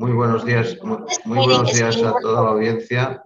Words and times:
Muy 0.00 0.12
buenos 0.12 0.46
días, 0.46 0.82
muy, 0.82 0.96
buenos 1.26 1.74
días 1.74 2.02
a 2.02 2.14
toda 2.22 2.42
la 2.42 2.48
audiencia. 2.52 3.22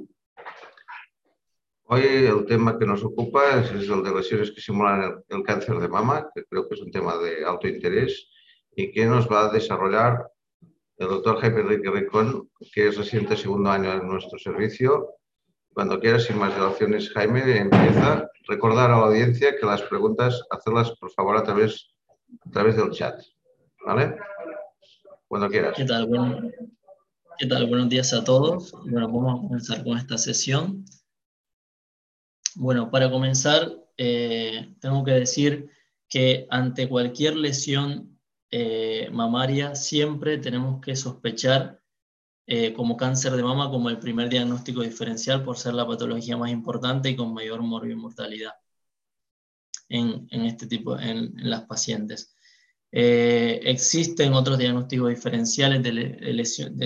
Hoy 1.85 2.03
el 2.03 2.45
tema 2.47 2.77
que 2.77 2.85
nos 2.85 3.05
ocupa 3.05 3.61
es, 3.61 3.71
el 3.71 4.03
de 4.03 4.13
lesiones 4.13 4.51
que 4.51 4.61
simulan 4.61 5.23
el, 5.29 5.43
cáncer 5.45 5.79
de 5.79 5.87
mama, 5.87 6.29
que 6.35 6.45
creo 6.45 6.69
que 6.69 6.75
es 6.75 6.81
un 6.81 6.91
tema 6.91 7.17
de 7.19 7.45
alto 7.45 7.69
interés 7.69 8.29
y 8.75 8.91
que 8.91 9.07
nos 9.07 9.31
va 9.31 9.45
a 9.45 9.53
desarrollar 9.53 10.29
el 10.97 11.07
doctor 11.07 11.39
Jaime 11.43 11.61
Enrique 11.61 11.93
Ricón, 11.93 12.51
que 12.73 12.89
es 12.89 12.97
residente 12.97 13.37
segundo 13.37 13.71
año 13.71 13.93
en 13.93 14.09
nuestro 14.09 14.37
servicio. 14.41 15.11
Cuando 15.73 16.01
quieras, 16.01 16.25
sin 16.25 16.41
más 16.41 16.57
dilaciones, 16.57 17.09
Jaime, 17.13 17.57
empieza. 17.57 18.29
Recordar 18.49 18.91
a 18.91 18.99
la 18.99 19.05
audiencia 19.05 19.57
que 19.57 19.65
las 19.65 19.83
preguntas, 19.83 20.43
hacerlas 20.51 20.91
por 20.99 21.13
favor 21.13 21.37
a 21.37 21.45
través, 21.45 21.95
a 22.45 22.51
través 22.51 22.75
del 22.75 22.91
chat. 22.91 23.23
¿Vale? 23.87 24.17
¿Qué 25.75 25.85
tal? 25.85 26.09
¿Qué 27.37 27.47
tal? 27.47 27.67
Buenos 27.67 27.89
días 27.89 28.13
a 28.13 28.23
todos. 28.23 28.71
Bueno, 28.71 29.09
vamos 29.09 29.37
a 29.37 29.43
comenzar 29.43 29.83
con 29.83 29.99
esta 29.99 30.17
sesión. 30.17 30.85
Bueno, 32.55 32.89
para 32.89 33.11
comenzar, 33.11 33.69
eh, 33.97 34.77
tengo 34.81 35.03
que 35.03 35.11
decir 35.11 35.71
que 36.09 36.47
ante 36.51 36.89
cualquier 36.89 37.35
lesión 37.35 38.17
eh, 38.53 39.09
mamaria 39.11 39.75
siempre 39.75 40.39
tenemos 40.39 40.81
que 40.81 40.95
sospechar 40.95 41.83
eh, 42.47 42.73
como 42.73 42.97
cáncer 42.97 43.33
de 43.33 43.43
mama 43.43 43.71
como 43.71 43.91
el 43.91 43.99
primer 43.99 44.29
diagnóstico 44.29 44.83
diferencial 44.83 45.43
por 45.43 45.59
ser 45.59 45.75
la 45.75 45.85
patología 45.85 46.37
más 46.37 46.53
importante 46.53 47.11
y 47.11 47.17
con 47.17 47.35
mayor 47.35 47.61
mortalidad 47.61 48.53
en, 49.89 50.29
en 50.31 50.45
este 50.45 50.69
tipo, 50.69 50.97
en, 50.97 51.37
en 51.41 51.51
las 51.51 51.63
pacientes. 51.63 52.37
Eh, 52.97 53.59
existen 53.65 54.35
otros 54.35 54.57
diagnósticos 54.57 55.09
diferenciales 55.09 55.83
de, 55.83 55.93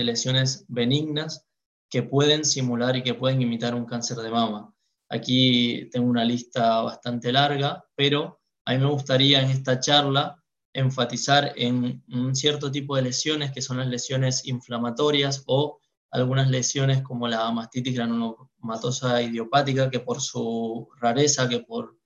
lesiones 0.03 0.65
benignas 0.67 1.45
que 1.87 2.01
pueden 2.01 2.45
simular 2.45 2.95
y 2.95 3.03
que 3.03 3.13
pueden 3.13 3.43
imitar 3.43 3.75
un 3.75 3.85
cáncer 3.85 4.17
de 4.17 4.31
mama. 4.31 4.73
Aquí 5.07 5.87
tengo 5.91 6.09
una 6.09 6.25
lista 6.25 6.81
bastante 6.81 7.31
larga, 7.31 7.85
pero 7.95 8.41
a 8.65 8.73
mí 8.73 8.79
me 8.79 8.89
gustaría 8.89 9.39
en 9.39 9.51
esta 9.51 9.79
charla 9.79 10.43
enfatizar 10.73 11.53
en 11.55 12.03
un 12.11 12.35
cierto 12.35 12.71
tipo 12.71 12.95
de 12.95 13.03
lesiones 13.03 13.51
que 13.51 13.61
son 13.61 13.77
las 13.77 13.87
lesiones 13.87 14.47
inflamatorias 14.47 15.43
o 15.45 15.79
algunas 16.09 16.49
lesiones 16.49 17.03
como 17.03 17.27
la 17.27 17.51
mastitis 17.51 17.93
granulomatosa 17.93 19.21
idiopática, 19.21 19.91
que 19.91 19.99
por 19.99 20.21
su 20.21 20.89
rareza, 20.99 21.47
que 21.47 21.59
por 21.59 21.99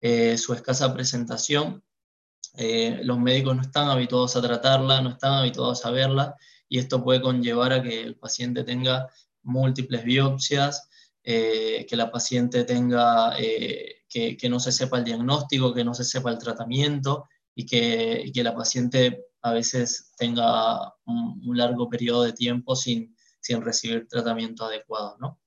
eh, 0.00 0.36
su 0.38 0.54
escasa 0.54 0.92
presentación, 0.92 1.84
eh, 2.56 3.00
los 3.02 3.18
médicos 3.18 3.56
no 3.56 3.62
están 3.62 3.88
habituados 3.88 4.36
a 4.36 4.42
tratarla, 4.42 5.00
no 5.00 5.10
están 5.10 5.34
habituados 5.34 5.84
a 5.84 5.90
verla, 5.90 6.36
y 6.68 6.78
esto 6.78 7.02
puede 7.02 7.20
conllevar 7.20 7.72
a 7.72 7.82
que 7.82 8.00
el 8.00 8.16
paciente 8.16 8.64
tenga 8.64 9.08
múltiples 9.42 10.04
biopsias, 10.04 10.88
eh, 11.22 11.86
que 11.88 11.96
la 11.96 12.10
paciente 12.10 12.64
tenga, 12.64 13.36
eh, 13.38 14.02
que, 14.08 14.48
no 14.48 14.60
se 14.60 14.72
sepa 14.72 14.98
el 14.98 15.04
diagnóstico, 15.04 15.74
que 15.74 15.84
no 15.84 15.94
se 15.94 16.04
sepa 16.04 16.30
el 16.30 16.38
tratamiento, 16.38 17.28
y 17.54 17.66
que, 17.66 18.30
la 18.42 18.54
paciente 18.54 19.26
a 19.42 19.52
veces 19.52 20.12
tenga 20.16 20.94
un, 21.06 21.42
un, 21.46 21.56
largo 21.56 21.88
periodo 21.88 22.22
de 22.22 22.32
tiempo 22.32 22.76
sin, 22.76 23.16
sin 23.40 23.62
recibir 23.62 24.08
tratamiento 24.08 24.64
adecuado, 24.64 25.16
¿no? 25.20 25.38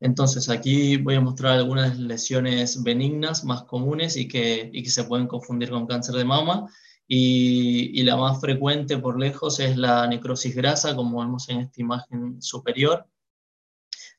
Entonces 0.00 0.48
aquí 0.48 0.96
voy 0.96 1.14
a 1.16 1.20
mostrar 1.20 1.52
algunas 1.52 1.98
lesiones 1.98 2.82
benignas 2.82 3.44
más 3.44 3.64
comunes 3.64 4.16
y 4.16 4.26
que, 4.26 4.70
y 4.72 4.82
que 4.82 4.90
se 4.90 5.04
pueden 5.04 5.26
confundir 5.26 5.70
con 5.70 5.86
cáncer 5.86 6.14
de 6.14 6.24
mama. 6.24 6.66
Y, 7.06 8.02
la 8.04 8.16
más 8.16 8.40
frecuente 8.40 8.96
por 8.98 9.18
lejos 9.20 9.60
es 9.60 9.76
la 9.76 10.06
necrosis 10.06 10.54
grasa, 10.54 10.96
como 10.96 11.20
vemos 11.20 11.48
en 11.48 11.60
esta 11.60 11.80
imagen 11.80 12.40
superior. 12.40 13.06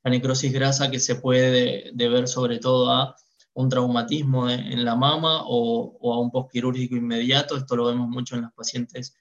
La 0.03 0.11
necrosis 0.11 0.53
grasa 0.53 0.91
que 0.91 0.99
se 0.99 1.15
puede 1.15 1.91
deber 1.93 2.27
sobre 2.27 2.59
todo 2.59 2.91
a 2.91 3.15
un 3.53 3.69
traumatismo 3.69 4.49
en 4.49 4.85
la 4.85 4.95
mama 4.95 5.43
o, 5.45 5.97
o 5.99 6.13
a 6.13 6.19
un 6.19 6.31
postquirúrgico 6.31 6.95
inmediato. 6.95 7.57
Esto 7.57 7.75
lo 7.75 7.85
vemos 7.87 8.07
mucho 8.07 8.35
en 8.35 8.43
las 8.43 8.53
pacientes 8.53 9.15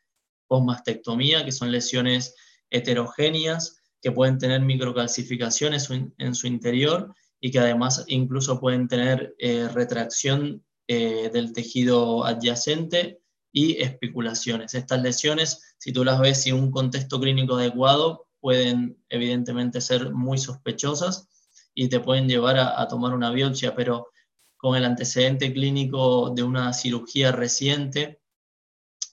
post-mastectomía, 0.46 1.44
que 1.44 1.52
son 1.52 1.70
lesiones 1.70 2.34
heterogéneas 2.70 3.79
que 4.02 4.12
pueden 4.12 4.38
tener 4.38 4.60
microcalcificaciones 4.62 5.88
en 5.90 6.34
su 6.34 6.46
interior 6.46 7.14
y 7.40 7.50
que 7.50 7.58
además 7.58 8.04
incluso 8.06 8.60
pueden 8.60 8.86
tener 8.86 9.34
eh, 9.38 9.68
retracción 9.68 10.62
eh, 10.86 11.30
del 11.32 11.52
tejido 11.52 12.24
adyacente 12.24 13.20
y 13.52 13.80
especulaciones. 13.80 14.74
Estas 14.74 15.02
lesiones, 15.02 15.74
si 15.78 15.92
tú 15.92 16.04
las 16.04 16.20
ves 16.20 16.46
en 16.46 16.56
un 16.56 16.70
contexto 16.70 17.18
clínico 17.18 17.56
adecuado, 17.56 18.26
pueden 18.40 19.02
evidentemente 19.08 19.80
ser 19.80 20.12
muy 20.12 20.38
sospechosas 20.38 21.28
y 21.74 21.88
te 21.88 22.00
pueden 22.00 22.28
llevar 22.28 22.58
a, 22.58 22.86
tomar 22.88 23.14
una 23.14 23.30
biopsia, 23.30 23.74
pero 23.74 24.08
con 24.56 24.76
el 24.76 24.84
antecedente 24.84 25.52
clínico 25.52 26.30
de 26.30 26.42
una 26.42 26.72
cirugía 26.72 27.32
reciente 27.32 28.20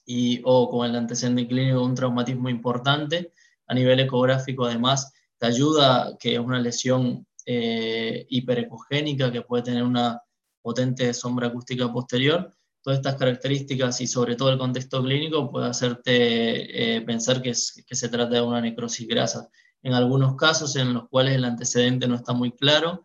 y, 0.04 0.40
o 0.44 0.68
con 0.68 0.86
el 0.88 0.96
antecedente 0.96 1.46
clínico 1.46 1.78
de 1.78 1.84
un 1.84 1.94
traumatismo 1.94 2.48
importante, 2.48 3.32
a 3.68 3.74
nivel 3.74 4.00
ecográfico 4.00 4.64
además 4.64 5.12
te 5.38 5.46
ayuda, 5.46 6.16
que 6.18 6.34
es 6.34 6.40
una 6.40 6.58
lesión 6.58 7.26
eh, 7.46 8.26
hiperecogénica 8.28 9.30
que 9.30 9.42
puede 9.42 9.62
tener 9.62 9.82
una 9.82 10.20
potente 10.62 11.14
sombra 11.14 11.48
acústica 11.48 11.90
posterior. 11.92 12.52
Todas 12.82 12.98
estas 12.98 13.16
características 13.16 14.00
y 14.00 14.06
sobre 14.06 14.36
todo 14.36 14.50
el 14.50 14.58
contexto 14.58 15.02
clínico 15.02 15.50
puede 15.50 15.68
hacerte 15.68 16.96
eh, 16.96 17.00
pensar 17.02 17.42
que, 17.42 17.54
se 17.54 18.08
trata 18.08 18.34
de 18.34 18.40
una 18.40 18.60
necrosis 18.60 19.06
grasa. 19.06 19.48
En 19.82 19.94
algunos 19.94 20.36
casos 20.36 20.74
en 20.76 20.94
los 20.94 21.08
cuales 21.08 21.34
el 21.36 21.44
antecedente 21.44 22.08
no 22.08 22.16
está 22.16 22.32
muy 22.32 22.52
claro, 22.52 23.04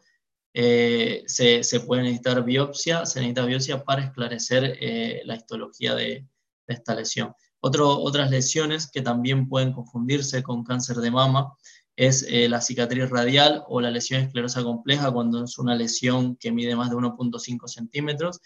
eh, 0.54 1.24
se, 1.26 1.64
se, 1.64 1.80
puede 1.82 2.04
necesitar 2.04 2.44
biopsia, 2.44 3.06
se 3.06 3.20
necesita 3.20 3.46
biopsia 3.46 3.84
para 3.84 4.04
esclarecer 4.04 4.78
eh, 4.80 5.22
la 5.26 5.36
histología 5.36 5.96
de, 5.96 6.28
esta 6.68 6.96
lesión 6.96 7.34
otras 7.64 8.30
lesiones 8.30 8.90
que 8.92 9.02
también 9.02 9.48
pueden 9.48 9.72
confundirse 9.72 10.44
con 10.44 10.64
cáncer 10.64 10.98
de 10.98 11.12
mama 11.12 11.54
es 11.96 12.26
eh, 12.28 12.50
la 12.50 12.60
cicatriz 12.60 13.10
radial 13.10 13.64
o 13.68 13.80
la 13.80 13.92
lesión 13.92 14.22
esclerosa 14.22 14.64
compleja 14.64 15.12
cuando 15.12 15.44
es 15.44 15.58
una 15.58 15.76
lesión 15.76 16.36
que 16.36 16.52
mide 16.52 16.76
más 16.76 16.90
de 16.90 16.98
1.5 16.98 17.68
centímetros. 17.68 18.42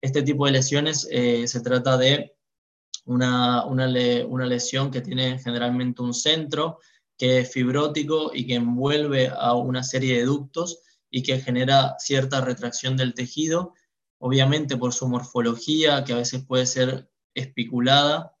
Este 0.00 0.22
tipo 0.22 0.46
de 0.46 0.52
lesiones 0.52 1.06
eh, 1.10 1.46
se 1.46 1.60
trata 1.60 1.96
de 1.96 2.34
una, 3.04 3.64
una, 3.66 3.86
una, 4.26 4.46
lesión 4.46 4.90
que 4.90 5.00
tiene 5.00 5.38
generalmente 5.38 6.02
un 6.02 6.14
centro 6.14 6.78
que 7.16 7.40
es 7.40 7.52
fibrótico 7.52 8.32
y 8.34 8.46
que 8.46 8.54
envuelve 8.54 9.28
a 9.28 9.54
una 9.54 9.82
serie 9.82 10.18
de 10.18 10.24
ductos 10.24 10.80
y 11.08 11.22
que 11.22 11.38
genera 11.38 11.94
cierta 11.98 12.40
retracción 12.40 12.96
del 12.96 13.14
tejido, 13.14 13.74
obviamente 14.18 14.76
por 14.76 14.92
su 14.92 15.06
morfología, 15.08 16.02
que 16.04 16.14
a 16.14 16.16
veces 16.16 16.44
puede 16.44 16.66
ser 16.66 17.08
espiculada, 17.34 18.35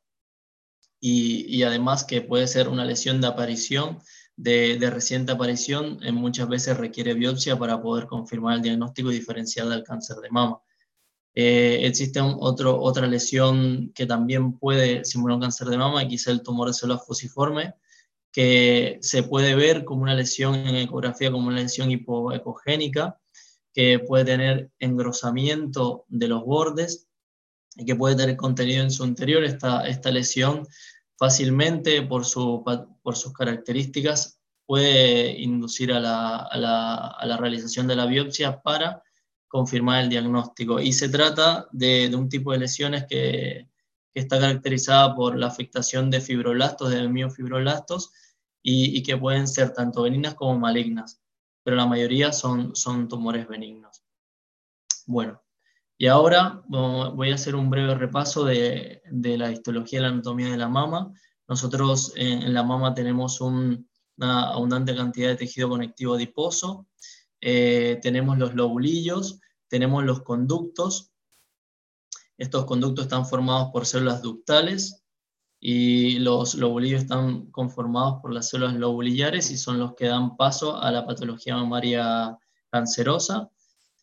y, 1.08 1.62
además 1.62 2.02
que 2.02 2.20
puede 2.20 2.48
ser 2.48 2.68
una 2.68 2.84
lesión 2.84 3.20
de 3.20 3.28
aparición, 3.28 4.00
de, 4.34 4.76
reciente 4.90 5.30
aparición, 5.30 6.00
en 6.02 6.16
muchas 6.16 6.48
veces 6.48 6.76
requiere 6.76 7.14
biopsia 7.14 7.56
para 7.56 7.80
poder 7.80 8.06
confirmar 8.06 8.56
el 8.56 8.62
diagnóstico 8.62 9.10
diferencial 9.10 9.70
del 9.70 9.84
cáncer 9.84 10.16
de 10.16 10.30
mama. 10.30 10.60
Eh, 11.32 11.86
existe 11.86 12.20
otro, 12.20 12.80
otra 12.80 13.06
lesión 13.06 13.92
que 13.94 14.04
también 14.06 14.58
puede 14.58 15.04
simular 15.04 15.36
un 15.36 15.42
cáncer 15.42 15.68
de 15.68 15.78
mama, 15.78 16.08
que 16.08 16.16
es 16.16 16.26
el 16.26 16.42
tumor 16.42 16.68
de 16.68 16.74
células 16.74 17.06
fusiforme, 17.06 17.74
que 18.32 18.98
se 19.00 19.22
puede 19.22 19.54
ver 19.54 19.84
como 19.84 20.02
una 20.02 20.14
lesión 20.14 20.56
en 20.56 20.74
ecografía, 20.74 21.30
como 21.30 21.46
una 21.46 21.60
lesión 21.60 21.88
hipoecogénica, 21.88 23.20
que 23.72 24.00
puede 24.00 24.24
tener 24.24 24.72
engrosamiento 24.80 26.04
de 26.08 26.26
los 26.26 26.44
bordes 26.44 27.06
y 27.76 27.84
que 27.84 27.94
puede 27.94 28.16
tener 28.16 28.36
contenido 28.36 28.82
en 28.82 28.90
su 28.90 29.04
interior. 29.04 29.44
Esta, 29.44 29.86
esta 29.86 30.10
lesión 30.10 30.66
fácilmente, 31.16 32.02
por, 32.02 32.24
su, 32.24 32.62
por 33.02 33.16
sus 33.16 33.32
características, 33.32 34.40
puede 34.66 35.40
inducir 35.40 35.92
a 35.92 36.00
la, 36.00 36.36
a, 36.38 37.26
la, 37.26 37.36
realización 37.36 37.86
de 37.86 37.96
la 37.96 38.06
biopsia 38.06 38.62
para 38.62 39.02
confirmar 39.48 40.02
el 40.02 40.10
diagnóstico. 40.10 40.80
Y 40.80 40.92
se 40.92 41.08
trata 41.08 41.68
de, 41.72 42.08
de 42.08 42.16
un 42.16 42.28
tipo 42.28 42.52
de 42.52 42.58
lesiones 42.58 43.04
que, 43.08 43.68
que, 44.12 44.20
está 44.20 44.40
caracterizada 44.40 45.14
por 45.14 45.38
la 45.38 45.46
afectación 45.46 46.10
de 46.10 46.20
fibroblastos, 46.20 46.90
de 46.90 47.08
miofibroblastos, 47.08 48.12
y, 48.62 48.98
y, 48.98 49.02
que 49.04 49.16
pueden 49.16 49.46
ser 49.46 49.72
tanto 49.72 50.02
benignas 50.02 50.34
como 50.34 50.58
malignas, 50.58 51.20
pero 51.62 51.76
la 51.76 51.86
mayoría 51.86 52.32
son, 52.32 52.74
son 52.74 53.06
tumores 53.06 53.46
benignos. 53.46 54.02
Bueno, 55.06 55.40
y 55.98 56.06
ahora 56.08 56.62
voy 56.68 57.30
a 57.30 57.34
hacer 57.34 57.54
un 57.54 57.70
breve 57.70 57.94
repaso 57.94 58.44
de, 58.44 59.02
la 59.10 59.50
histología 59.50 59.98
y 59.98 60.02
la 60.02 60.08
anatomía 60.08 60.50
de 60.50 60.58
la 60.58 60.68
mama. 60.68 61.12
Nosotros 61.48 62.12
en, 62.16 62.52
la 62.52 62.62
mama 62.62 62.94
tenemos 62.94 63.40
una 63.40 63.80
abundante 64.18 64.94
cantidad 64.94 65.28
de 65.28 65.36
tejido 65.36 65.70
conectivo 65.70 66.14
adiposo, 66.14 66.86
eh, 67.40 67.98
tenemos 68.02 68.36
los 68.36 68.54
lobulillos, 68.54 69.40
tenemos 69.68 70.04
los 70.04 70.22
conductos. 70.22 71.12
Estos 72.36 72.66
conductos 72.66 73.06
están 73.06 73.24
formados 73.24 73.70
por 73.72 73.86
células 73.86 74.20
ductales 74.20 75.02
y 75.58 76.18
los 76.18 76.54
lobulillos 76.56 77.00
están 77.00 77.50
conformados 77.50 78.20
por 78.20 78.34
las 78.34 78.50
células 78.50 78.74
lobulillares 78.74 79.50
y 79.50 79.56
son 79.56 79.78
los 79.78 79.94
que 79.94 80.06
dan 80.06 80.36
paso 80.36 80.76
a 80.76 80.90
la 80.90 81.06
patología 81.06 81.56
mamaria 81.56 82.38
cancerosa 82.70 83.50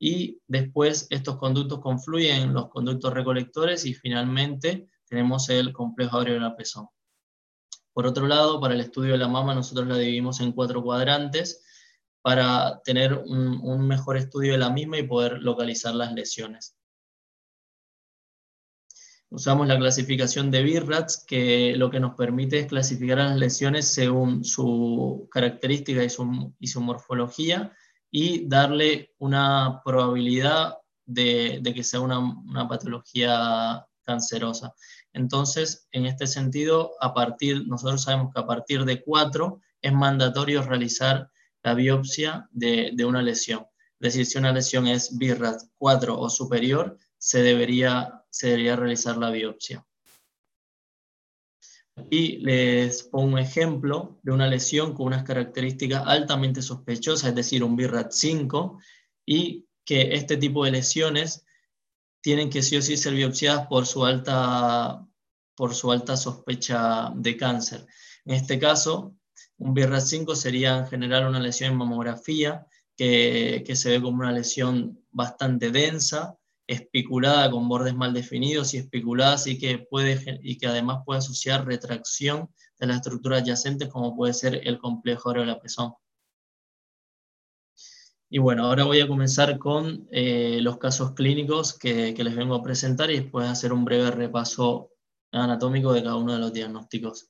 y 0.06 0.42
después 0.50 1.08
estos 1.12 1.38
conductos 1.38 1.80
confluyen 1.80 2.42
en 2.42 2.54
los 2.54 2.68
conductos 2.68 3.14
recolectores 3.14 3.86
y 3.86 3.94
finalmente 3.94 4.90
tenemos 5.08 5.48
el 5.48 5.72
complejo 5.72 6.22
la 6.24 6.58
pezón. 6.58 6.90
Por 7.94 8.06
otro 8.06 8.28
lado, 8.28 8.60
para 8.60 8.74
el 8.74 8.82
estudio 8.82 9.14
de 9.14 9.18
la 9.18 9.30
mama 9.30 9.56
nosotros 9.56 9.88
la 9.88 9.98
dividimos 9.98 10.42
en 10.42 10.52
cuatro 10.52 10.84
cuadrantes 10.84 11.64
para 12.22 12.82
tener 12.84 13.14
un, 13.14 13.88
mejor 13.88 14.18
estudio 14.18 14.52
de 14.52 14.58
la 14.58 14.70
misma 14.70 14.98
y 14.98 15.08
poder 15.08 15.42
localizar 15.42 15.96
las 15.96 16.12
lesiones. 16.12 16.76
Usamos 19.30 19.70
la 19.70 19.80
clasificación 19.80 20.52
de 20.52 20.64
BIRATS, 20.64 21.24
que 21.26 21.78
lo 21.78 21.90
que 21.90 22.02
nos 22.02 22.16
permite 22.16 22.60
es 22.60 22.68
clasificar 22.68 23.20
las 23.20 23.38
lesiones 23.38 23.88
según 23.88 24.44
su 24.44 25.30
característica 25.32 26.04
y 26.04 26.10
su, 26.10 26.54
y 26.60 26.68
su 26.68 26.82
morfología 26.82 27.74
y 28.16 28.48
darle 28.48 29.12
una 29.18 29.82
probabilidad 29.84 30.78
de, 31.04 31.64
que 31.64 31.84
sea 31.84 32.00
una, 32.00 32.68
patología 32.70 33.88
cancerosa. 34.04 34.76
Entonces, 35.14 35.88
en 35.92 36.06
este 36.06 36.28
sentido, 36.28 36.92
a 37.02 37.16
partir, 37.16 37.68
nosotros 37.68 38.04
sabemos 38.04 38.32
que 38.32 38.40
a 38.40 38.46
partir 38.46 38.86
de 38.86 39.04
4 39.04 39.60
es 39.82 39.94
mandatorio 39.94 40.62
realizar 40.62 41.32
la 41.64 41.74
biopsia 41.74 42.48
de, 42.52 42.92
de 42.94 43.04
una 43.04 43.24
lesión. 43.24 43.66
Es 44.00 44.14
decir, 44.14 44.28
si 44.28 44.38
una 44.38 44.54
lesión 44.54 44.86
es 44.86 45.18
BIRAT 45.18 45.64
4 45.80 46.20
o 46.20 46.30
superior, 46.30 47.00
se 47.18 47.42
debería, 47.42 48.24
se 48.30 48.50
debería 48.50 48.76
realizar 48.76 49.18
la 49.18 49.32
biopsia. 49.32 49.84
Aquí 51.96 52.38
les 52.38 53.04
pongo 53.04 53.34
un 53.34 53.40
ejemplo 53.40 54.20
de 54.24 54.32
una 54.32 54.48
lesión 54.48 54.94
con 54.94 55.08
unas 55.08 55.24
características 55.24 56.04
altamente 56.06 56.62
sospechosas, 56.62 57.30
es 57.30 57.36
decir, 57.36 57.64
un 57.64 57.76
BIRAT 57.76 58.12
5, 58.12 58.80
y 59.26 59.68
que 59.86 60.16
este 60.16 60.38
tipo 60.38 60.66
de 60.66 60.72
lesiones 60.72 61.46
tienen 62.22 62.50
que 62.50 62.64
sí 62.64 62.78
o 62.78 62.82
sí 62.82 62.98
ser 62.98 63.14
biopsiadas 63.14 63.68
por 63.68 63.86
su 63.86 64.06
alta, 64.06 65.06
por 65.56 65.76
su 65.76 65.92
alta 65.92 66.18
sospecha 66.18 67.12
de 67.16 67.38
cáncer. 67.38 67.86
En 68.26 68.36
este 68.36 68.58
caso, 68.58 69.16
un 69.58 69.74
BIRAT 69.74 70.02
5 70.02 70.36
sería 70.36 70.80
en 70.80 70.88
general 70.88 71.28
una 71.28 71.40
lesión 71.40 71.72
en 71.72 71.78
mamografía 71.78 72.66
que, 72.98 73.64
que 73.66 73.76
se 73.76 73.92
ve 73.92 74.02
como 74.02 74.20
una 74.20 74.32
lesión 74.32 75.06
bastante 75.12 75.70
densa, 75.70 76.40
espiculada 76.68 77.52
con 77.52 77.68
bordes 77.68 77.96
mal 77.96 78.14
definidos 78.14 78.74
y 78.74 78.78
espiculada 78.78 79.38
y 79.46 79.58
que, 79.58 79.80
puede, 79.80 80.40
y 80.42 80.58
que 80.58 80.68
además 80.68 81.04
puede 81.06 81.20
asociar 81.20 81.66
retracción 81.66 82.50
de 82.80 82.88
las 82.88 82.98
estructuras 82.98 83.42
adyacentes 83.42 83.90
como 83.90 84.16
puede 84.16 84.34
ser 84.34 84.62
el 84.68 84.78
complejo 84.80 85.34
la 85.34 85.60
pezón. 85.60 85.94
Y 88.30 88.40
bueno, 88.40 88.66
ahora 88.66 88.86
voy 88.86 89.00
a 89.00 89.08
comenzar 89.08 89.60
con 89.60 90.08
eh, 90.12 90.60
los 90.62 90.78
casos 90.78 91.12
clínicos 91.12 91.78
que, 91.78 92.14
que 92.16 92.24
les 92.24 92.36
vengo 92.36 92.56
a 92.56 92.64
presentar 92.64 93.12
y 93.12 93.20
después 93.20 93.48
hacer 93.48 93.72
un 93.72 93.86
breve 93.86 94.10
repaso 94.10 94.90
anatómico 95.32 95.94
de 95.94 96.04
cada 96.04 96.16
uno 96.16 96.34
de 96.34 96.40
los 96.40 96.54
diagnósticos 96.54 97.28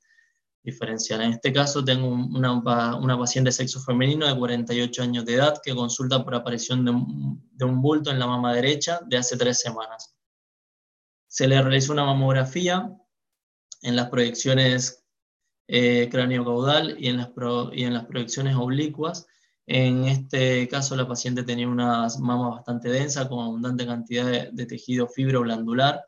diferencial. 0.64 1.22
En 1.22 1.34
este 1.34 1.52
caso 1.52 1.84
tengo 1.84 2.08
una, 2.08 2.54
una, 2.98 3.18
paciente 3.18 3.50
de 3.50 3.52
sexo 3.52 3.82
femenino 3.82 4.26
de 4.26 4.38
48 4.38 5.04
años 5.04 5.26
de 5.26 5.36
edad 5.36 5.62
que 5.64 5.76
consulta 5.76 6.24
por 6.24 6.36
aparición 6.36 6.86
de 6.86 6.92
un, 6.92 7.50
de 7.52 7.66
un, 7.66 7.82
bulto 7.82 8.10
en 8.12 8.20
la 8.20 8.28
mama 8.28 8.54
derecha 8.54 9.02
de 9.06 9.18
hace 9.18 9.38
tres 9.38 9.60
semanas. 9.60 10.16
Se 11.28 11.48
le 11.48 11.62
realizó 11.62 11.92
una 11.92 12.06
mamografía 12.06 12.96
en 13.82 13.96
las 13.96 14.10
proyecciones 14.10 15.04
eh, 15.68 16.08
cráneo-caudal 16.10 16.96
y, 16.98 17.10
en 17.10 17.18
las 17.18 17.30
y 17.74 17.84
en 17.84 17.94
las 17.94 18.06
proyecciones 18.06 18.56
oblicuas. 18.56 19.28
En 19.66 20.06
este 20.06 20.68
caso 20.70 20.96
la 20.96 21.08
paciente 21.08 21.44
tenía 21.44 21.68
una 21.68 22.08
mama 22.20 22.50
bastante 22.50 22.90
densa 22.90 23.28
con 23.28 23.44
abundante 23.44 23.86
cantidad 23.86 24.26
de, 24.26 24.50
de 24.52 24.66
tejido 24.66 25.08
fibroblandular 25.08 26.04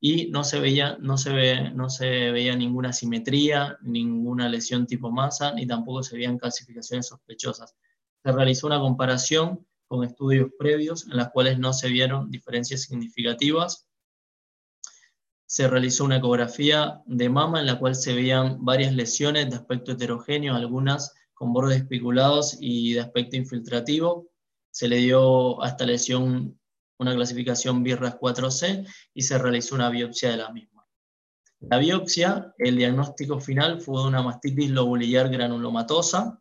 y 0.00 0.30
no 0.30 0.44
se 0.44 0.58
veía, 0.58 0.96
no 0.98 1.18
se 1.18 1.30
ve, 1.30 1.70
no 1.72 1.90
se 1.90 2.30
veía 2.30 2.56
ninguna 2.56 2.92
simetría, 2.92 3.78
ninguna 3.82 4.48
lesión 4.48 4.86
tipo 4.86 5.10
masa, 5.10 5.52
ni 5.52 5.66
tampoco 5.66 6.02
se 6.02 6.16
veían 6.16 6.38
calcificaciones 6.38 7.08
sospechosas. 7.08 7.76
Se 8.22 8.32
realizó 8.32 8.66
una 8.66 8.80
comparación 8.80 9.66
con 9.86 10.04
estudios 10.04 10.50
previos 10.58 11.06
en 11.06 11.18
las 11.18 11.30
cuales 11.30 11.58
no 11.58 11.74
se 11.74 11.88
vieron 11.88 12.30
diferencias 12.30 12.82
significativas. 12.82 13.88
Se 15.46 15.68
realizó 15.68 16.04
una 16.04 16.18
ecografía 16.18 17.02
de 17.04 17.28
mama 17.28 17.60
en 17.60 17.66
la 17.66 17.78
cual 17.78 17.94
se 17.94 18.14
veían 18.14 18.64
varias 18.64 18.94
lesiones 18.94 19.50
de 19.50 19.56
aspecto 19.56 19.92
heterogéneo, 19.92 20.54
algunas 20.54 21.12
con 21.34 21.52
bordes 21.52 21.78
espiculados 21.78 22.56
y 22.60 22.94
de 22.94 23.00
aspecto 23.00 23.36
infiltrativo. 23.36 24.30
Se 24.70 24.88
le 24.88 24.96
dio 24.98 25.62
a 25.62 25.68
esta 25.68 25.84
lesión 25.84 26.59
una 27.00 27.14
clasificación 27.14 27.82
BIRRAS 27.82 28.18
4C 28.18 28.86
y 29.14 29.22
se 29.22 29.38
realizó 29.38 29.74
una 29.74 29.88
biopsia 29.88 30.30
de 30.30 30.36
la 30.36 30.52
misma. 30.52 30.86
La 31.60 31.78
biopsia, 31.78 32.54
el 32.58 32.76
diagnóstico 32.76 33.40
final 33.40 33.80
fue 33.80 34.02
de 34.02 34.08
una 34.08 34.22
mastitis 34.22 34.70
lobulillar 34.70 35.30
granulomatosa 35.30 36.38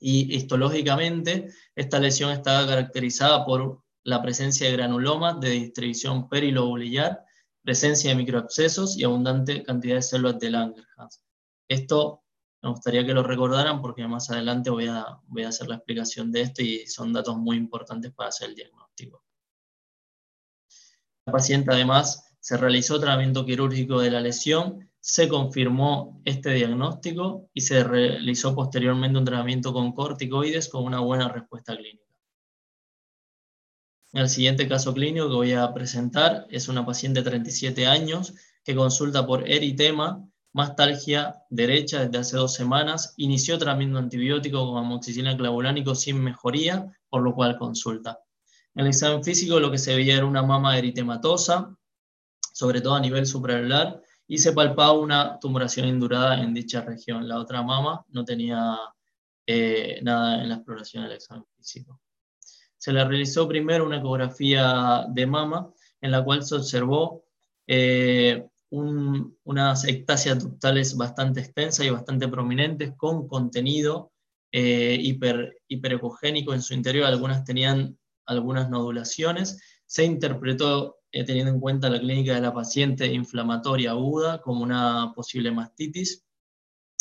y 0.00 0.34
histológicamente 0.34 1.48
esta 1.76 2.00
lesión 2.00 2.32
estaba 2.32 2.66
caracterizada 2.66 3.44
por 3.44 3.82
la 4.02 4.20
presencia 4.20 4.66
de 4.66 4.76
granulomas 4.76 5.38
de 5.40 5.50
distribución 5.50 6.28
perilobulillar, 6.28 7.24
presencia 7.62 8.10
de 8.10 8.16
microabscesos 8.16 8.98
y 8.98 9.04
abundante 9.04 9.62
cantidad 9.62 9.96
de 9.96 10.02
células 10.02 10.40
de 10.40 10.50
Langerhans. 10.50 11.22
Esto 11.68 12.24
me 12.62 12.70
gustaría 12.70 13.06
que 13.06 13.14
lo 13.14 13.22
recordaran 13.22 13.80
porque 13.80 14.06
más 14.08 14.30
adelante 14.30 14.70
voy 14.70 14.88
a, 14.88 15.06
voy 15.28 15.44
a 15.44 15.48
hacer 15.48 15.68
la 15.68 15.76
explicación 15.76 16.32
de 16.32 16.42
esto 16.42 16.62
y 16.62 16.86
son 16.88 17.12
datos 17.12 17.36
muy 17.36 17.56
importantes 17.56 18.12
para 18.12 18.30
hacer 18.30 18.48
el 18.48 18.56
diagnóstico. 18.56 19.24
Paciente 21.30 21.72
además 21.72 22.30
se 22.40 22.56
realizó 22.56 22.98
tratamiento 22.98 23.44
quirúrgico 23.44 24.00
de 24.00 24.10
la 24.10 24.20
lesión, 24.20 24.90
se 25.00 25.28
confirmó 25.28 26.20
este 26.24 26.52
diagnóstico 26.52 27.48
y 27.54 27.62
se 27.62 27.84
realizó 27.84 28.54
posteriormente 28.54 29.18
un 29.18 29.24
tratamiento 29.24 29.72
con 29.72 29.92
corticoides 29.92 30.68
con 30.68 30.84
una 30.84 31.00
buena 31.00 31.28
respuesta 31.28 31.76
clínica. 31.76 32.04
El 34.12 34.28
siguiente 34.28 34.66
caso 34.66 34.92
clínico 34.92 35.28
que 35.28 35.34
voy 35.34 35.52
a 35.52 35.72
presentar 35.72 36.46
es 36.50 36.68
una 36.68 36.84
paciente 36.84 37.22
de 37.22 37.30
37 37.30 37.86
años 37.86 38.34
que 38.64 38.74
consulta 38.74 39.24
por 39.24 39.48
eritema, 39.48 40.26
mastalgia 40.52 41.44
derecha 41.48 42.04
desde 42.04 42.18
hace 42.18 42.36
dos 42.36 42.54
semanas, 42.54 43.14
inició 43.18 43.56
tratamiento 43.56 43.98
antibiótico 43.98 44.66
con 44.66 44.84
amoxicilina 44.84 45.36
clavulánico 45.36 45.94
sin 45.94 46.20
mejoría, 46.20 46.92
por 47.08 47.22
lo 47.22 47.34
cual 47.34 47.56
consulta. 47.56 48.18
En 48.74 48.82
el 48.82 48.88
examen 48.88 49.24
físico 49.24 49.58
lo 49.58 49.70
que 49.70 49.78
se 49.78 49.94
veía 49.94 50.16
era 50.16 50.26
una 50.26 50.42
mama 50.42 50.78
eritematosa, 50.78 51.76
sobre 52.52 52.80
todo 52.80 52.94
a 52.94 53.00
nivel 53.00 53.26
supraanular, 53.26 54.00
y 54.26 54.38
se 54.38 54.52
palpaba 54.52 54.92
una 54.92 55.38
tumoración 55.40 55.88
indurada 55.88 56.40
en 56.40 56.54
dicha 56.54 56.82
región. 56.82 57.26
La 57.26 57.38
otra 57.38 57.62
mama 57.62 58.04
no 58.08 58.24
tenía 58.24 58.78
eh, 59.46 59.98
nada 60.02 60.40
en 60.42 60.48
la 60.48 60.54
exploración 60.56 61.02
del 61.02 61.14
examen 61.14 61.44
físico. 61.56 62.00
Se 62.76 62.92
le 62.92 63.04
realizó 63.04 63.48
primero 63.48 63.84
una 63.84 63.98
ecografía 63.98 65.04
de 65.08 65.26
mama 65.26 65.72
en 66.00 66.12
la 66.12 66.24
cual 66.24 66.44
se 66.44 66.54
observó 66.54 67.24
eh, 67.66 68.46
unas 68.70 69.84
ectasias 69.84 70.38
ductales 70.42 70.96
bastante 70.96 71.40
extensas 71.40 71.84
y 71.84 71.90
bastante 71.90 72.28
prominentes 72.28 72.92
con 72.96 73.26
contenido 73.26 74.12
eh, 74.52 74.96
hiper, 75.00 75.56
hiperecogénico 75.66 76.54
en 76.54 76.62
su 76.62 76.74
interior. 76.74 77.06
Algunas 77.06 77.44
tenían 77.44 77.98
algunas 78.30 78.70
nodulaciones. 78.70 79.60
Se 79.86 80.04
interpretó, 80.04 81.00
eh, 81.12 81.24
teniendo 81.24 81.52
en 81.52 81.60
cuenta 81.60 81.90
la 81.90 81.98
clínica 81.98 82.34
de 82.34 82.40
la 82.40 82.54
paciente 82.54 83.06
inflamatoria 83.06 83.90
aguda, 83.90 84.40
como 84.40 84.62
una 84.62 85.12
posible 85.14 85.50
mastitis 85.50 86.24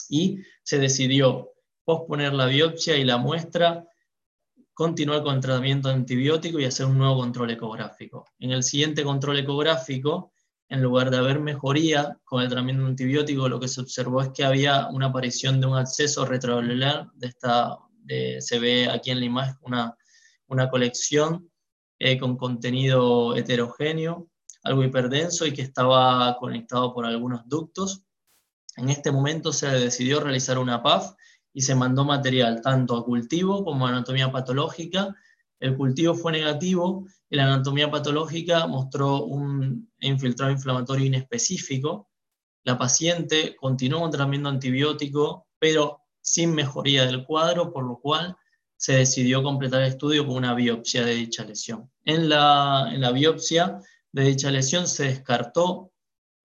y 0.10 0.40
se 0.64 0.80
decidió 0.80 1.52
posponer 1.86 2.34
la 2.34 2.48
biopsia 2.48 2.98
y 2.98 3.04
la 3.04 3.18
muestra, 3.18 3.86
continuar 4.74 5.24
con 5.24 5.36
el 5.36 5.42
tratamiento 5.42 5.90
antibiótico 5.90 6.60
y 6.60 6.66
hacer 6.66 6.86
un 6.88 6.98
nuevo 6.98 7.18
control 7.18 7.52
ecográfico. 7.52 8.26
En 8.40 8.52
el 8.52 8.64
siguiente 8.64 9.04
control 9.04 9.38
ecográfico, 9.40 10.32
en 10.68 10.82
lugar 10.82 11.12
de 11.12 11.18
haber 11.18 11.40
mejoría 11.40 12.18
con 12.24 12.42
el 12.42 12.48
tratamiento 12.48 12.86
antibiótico, 12.86 13.50
lo 13.50 13.60
que 13.60 13.68
se 13.68 13.82
observó 13.82 14.22
es 14.22 14.30
que 14.30 14.44
había 14.44 14.88
una 14.88 15.08
aparición 15.08 15.60
de 15.60 15.68
un 15.68 15.78
acceso 15.78 16.26
retrocelular, 16.26 17.08
de 17.16 17.28
esta, 17.28 17.78
se 18.40 18.60
ve 18.60 18.90
aquí 18.90 19.12
en 19.12 19.20
la 19.20 19.26
imagen 19.26 19.58
una 19.62 19.96
una 20.50 20.70
colección 20.70 21.50
eh, 22.00 22.18
con 22.18 22.38
contenido 22.38 23.36
heterogéneo, 23.36 24.27
algo 24.63 24.84
hiperdenso 24.84 25.46
y 25.46 25.53
que 25.53 25.62
estaba 25.62 26.36
conectado 26.38 26.94
por 26.94 27.06
algunos 27.06 27.48
ductos. 27.48 28.03
En 28.75 28.89
este 28.89 29.12
momento 29.12 29.53
se 29.53 29.68
decidió 29.68 30.20
realizar 30.20 30.58
una 30.58 30.84
PAF 30.84 31.13
y 31.53 31.62
se 31.62 31.75
mandó 31.75 32.06
material 32.06 32.62
tanto 32.62 32.98
a 32.98 33.06
cultivo 33.06 33.63
como 33.63 33.88
a 33.88 33.89
anatomía 33.89 34.32
patológica. 34.32 35.15
El 35.60 35.75
cultivo 35.75 36.13
fue 36.13 36.32
negativo 36.32 37.06
y 37.29 37.36
la 37.36 37.46
anatomía 37.46 37.89
patológica 37.89 38.68
mostró 38.68 39.24
un 39.24 39.91
infiltrado 40.00 40.51
inflamatorio 40.51 41.06
inespecífico 41.06 42.10
la 42.63 42.77
paciente 42.77 43.56
continuó 43.56 44.01
con 44.01 44.12
tratamiento 44.12 44.50
antibiótico, 44.50 45.48
pero 45.58 46.03
sin 46.22 46.53
mejoría 46.53 47.06
del 47.06 47.25
cuadro, 47.25 47.72
por 47.72 47.86
lo 47.86 48.00
cual 48.00 48.38
se 48.80 48.94
decidió 48.94 49.44
completar 49.44 49.82
el 49.82 49.90
estudio 49.90 50.26
con 50.26 50.38
una 50.38 50.54
biopsia 50.54 51.04
de 51.04 51.14
dicha 51.14 51.44
lesión. 51.44 51.92
En 52.06 52.30
la, 52.30 52.90
en 52.94 53.02
la 53.02 53.12
biopsia 53.12 53.82
de 54.14 54.24
dicha 54.24 54.50
lesión 54.50 54.88
se 54.88 55.04
descartó 55.04 55.92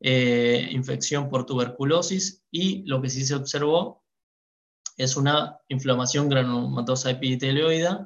eh, 0.01 0.69
infección 0.73 1.31
por 1.31 1.47
tuberculosis 1.47 2.43
y 2.51 2.83
lo 2.87 3.01
que 3.01 3.09
sí 3.09 3.25
se 3.25 3.37
observó 3.37 4.03
es 4.97 5.17
una 5.17 5.59
inflamación 5.69 6.29
granulomatosa 6.29 7.11
epitelioide, 7.11 7.99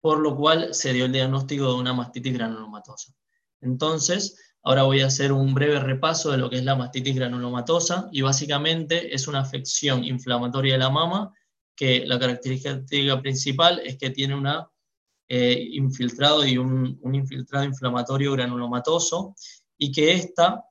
por 0.00 0.20
lo 0.20 0.34
cual 0.34 0.72
se 0.72 0.94
dio 0.94 1.04
el 1.04 1.12
diagnóstico 1.12 1.74
de 1.74 1.78
una 1.78 1.92
mastitis 1.92 2.32
granulomatosa. 2.32 3.12
Entonces, 3.60 4.54
ahora 4.62 4.84
voy 4.84 5.02
a 5.02 5.08
hacer 5.08 5.30
un 5.30 5.52
breve 5.52 5.78
repaso 5.78 6.30
de 6.30 6.38
lo 6.38 6.48
que 6.48 6.56
es 6.56 6.64
la 6.64 6.74
mastitis 6.74 7.16
granulomatosa 7.16 8.08
y 8.12 8.22
básicamente 8.22 9.14
es 9.14 9.28
una 9.28 9.40
afección 9.40 10.04
inflamatoria 10.04 10.72
de 10.72 10.78
la 10.78 10.90
mama 10.90 11.34
que 11.82 12.06
la 12.06 12.16
característica 12.16 13.20
principal 13.20 13.80
es 13.84 13.98
que 13.98 14.10
tiene 14.10 14.36
una 14.36 14.70
eh, 15.28 15.66
infiltrado 15.72 16.46
y 16.46 16.56
un, 16.56 17.00
infiltrado 17.12 17.64
inflamatorio 17.64 18.30
granulomatoso 18.30 19.34
y 19.76 19.90
que 19.90 20.12
esta 20.12 20.62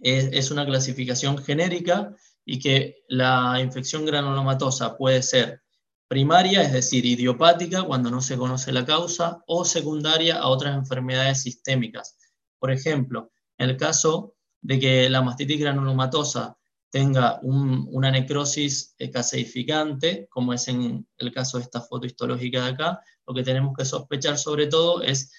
es, 0.00 0.50
una 0.50 0.64
clasificación 0.64 1.36
genérica 1.36 2.16
y 2.46 2.58
que 2.58 3.04
la 3.08 3.60
infección 3.60 4.06
granulomatosa 4.06 4.96
puede 4.96 5.22
ser 5.22 5.60
primaria, 6.08 6.62
es 6.62 6.72
decir, 6.72 7.04
idiopática, 7.04 7.82
cuando 7.82 8.10
no 8.10 8.22
se 8.22 8.38
conoce 8.38 8.72
la 8.72 8.86
causa, 8.86 9.42
o 9.46 9.66
secundaria 9.66 10.38
a 10.38 10.48
otras 10.48 10.74
enfermedades 10.74 11.42
sistémicas. 11.42 12.16
Por 12.58 12.70
ejemplo, 12.70 13.32
en 13.58 13.68
el 13.68 13.76
caso 13.76 14.34
de 14.62 14.80
que 14.80 15.10
la 15.10 15.20
mastitis 15.20 15.60
granulomatosa 15.60 16.55
tenga 16.90 17.40
una 17.42 18.10
necrosis 18.10 18.94
caseificante, 19.12 20.26
como 20.30 20.52
es 20.52 20.68
en 20.68 21.06
el 21.18 21.32
caso 21.32 21.58
de 21.58 21.64
esta 21.64 21.80
foto 21.80 22.06
histológica 22.06 22.64
de 22.64 22.70
acá, 22.70 23.00
lo 23.26 23.34
que 23.34 23.42
tenemos 23.42 23.74
que 23.76 23.84
sospechar 23.84 24.38
sobre 24.38 24.66
todo 24.66 25.02
es 25.02 25.32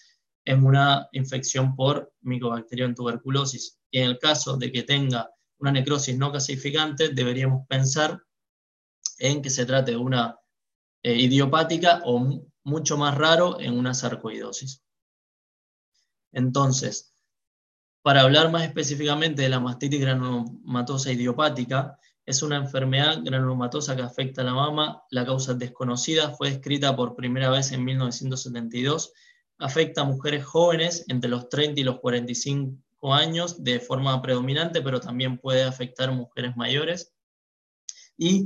en 0.45 0.65
una 0.65 1.09
infección 1.11 1.75
por 1.75 2.13
en 2.23 2.95
tuberculosis. 2.95 3.79
Y 3.91 3.99
en 3.99 4.09
el 4.09 4.19
caso 4.19 4.57
de 4.57 4.71
que 4.71 4.83
tenga 4.83 5.29
una 5.59 5.71
necrosis 5.71 6.17
no 6.17 6.31
caseificante, 6.31 7.09
deberíamos 7.09 7.67
pensar 7.67 8.21
en 9.17 9.41
que 9.41 9.49
se 9.49 9.65
trate 9.65 9.91
de 9.91 9.97
una 9.97 10.39
eh, 11.03 11.15
idiopática 11.15 12.01
o 12.05 12.43
mucho 12.63 12.97
más 12.97 13.17
raro 13.17 13.59
en 13.59 13.77
una 13.77 13.93
sarcoidosis. 13.93 14.83
Entonces, 16.31 17.13
para 18.07 18.21
hablar 18.21 18.49
más 18.49 18.63
específicamente 18.63 19.41
de 19.41 19.49
la 19.49 19.59
mastitis 19.59 19.99
granulomatosa 19.99 21.11
idiopática, 21.11 21.99
es 22.25 22.41
una 22.41 22.55
enfermedad 22.55 23.19
granulomatosa 23.21 23.97
que 23.97 24.01
afecta 24.01 24.43
a 24.43 24.45
la 24.45 24.53
mama, 24.53 25.03
la 25.11 25.25
causa 25.25 25.51
es 25.51 25.59
desconocida, 25.59 26.29
fue 26.29 26.51
descrita 26.51 26.95
por 26.95 27.17
primera 27.17 27.49
vez 27.49 27.73
en 27.73 27.83
1972, 27.83 29.11
afecta 29.57 30.03
a 30.03 30.05
mujeres 30.05 30.45
jóvenes 30.45 31.03
entre 31.09 31.29
los 31.29 31.49
30 31.49 31.81
y 31.81 31.83
los 31.83 31.99
45 31.99 33.13
años 33.13 33.61
de 33.61 33.81
forma 33.81 34.21
predominante, 34.21 34.81
pero 34.81 35.01
también 35.01 35.37
puede 35.37 35.65
afectar 35.65 36.07
a 36.07 36.13
mujeres 36.13 36.55
mayores. 36.55 37.13
Y 38.17 38.45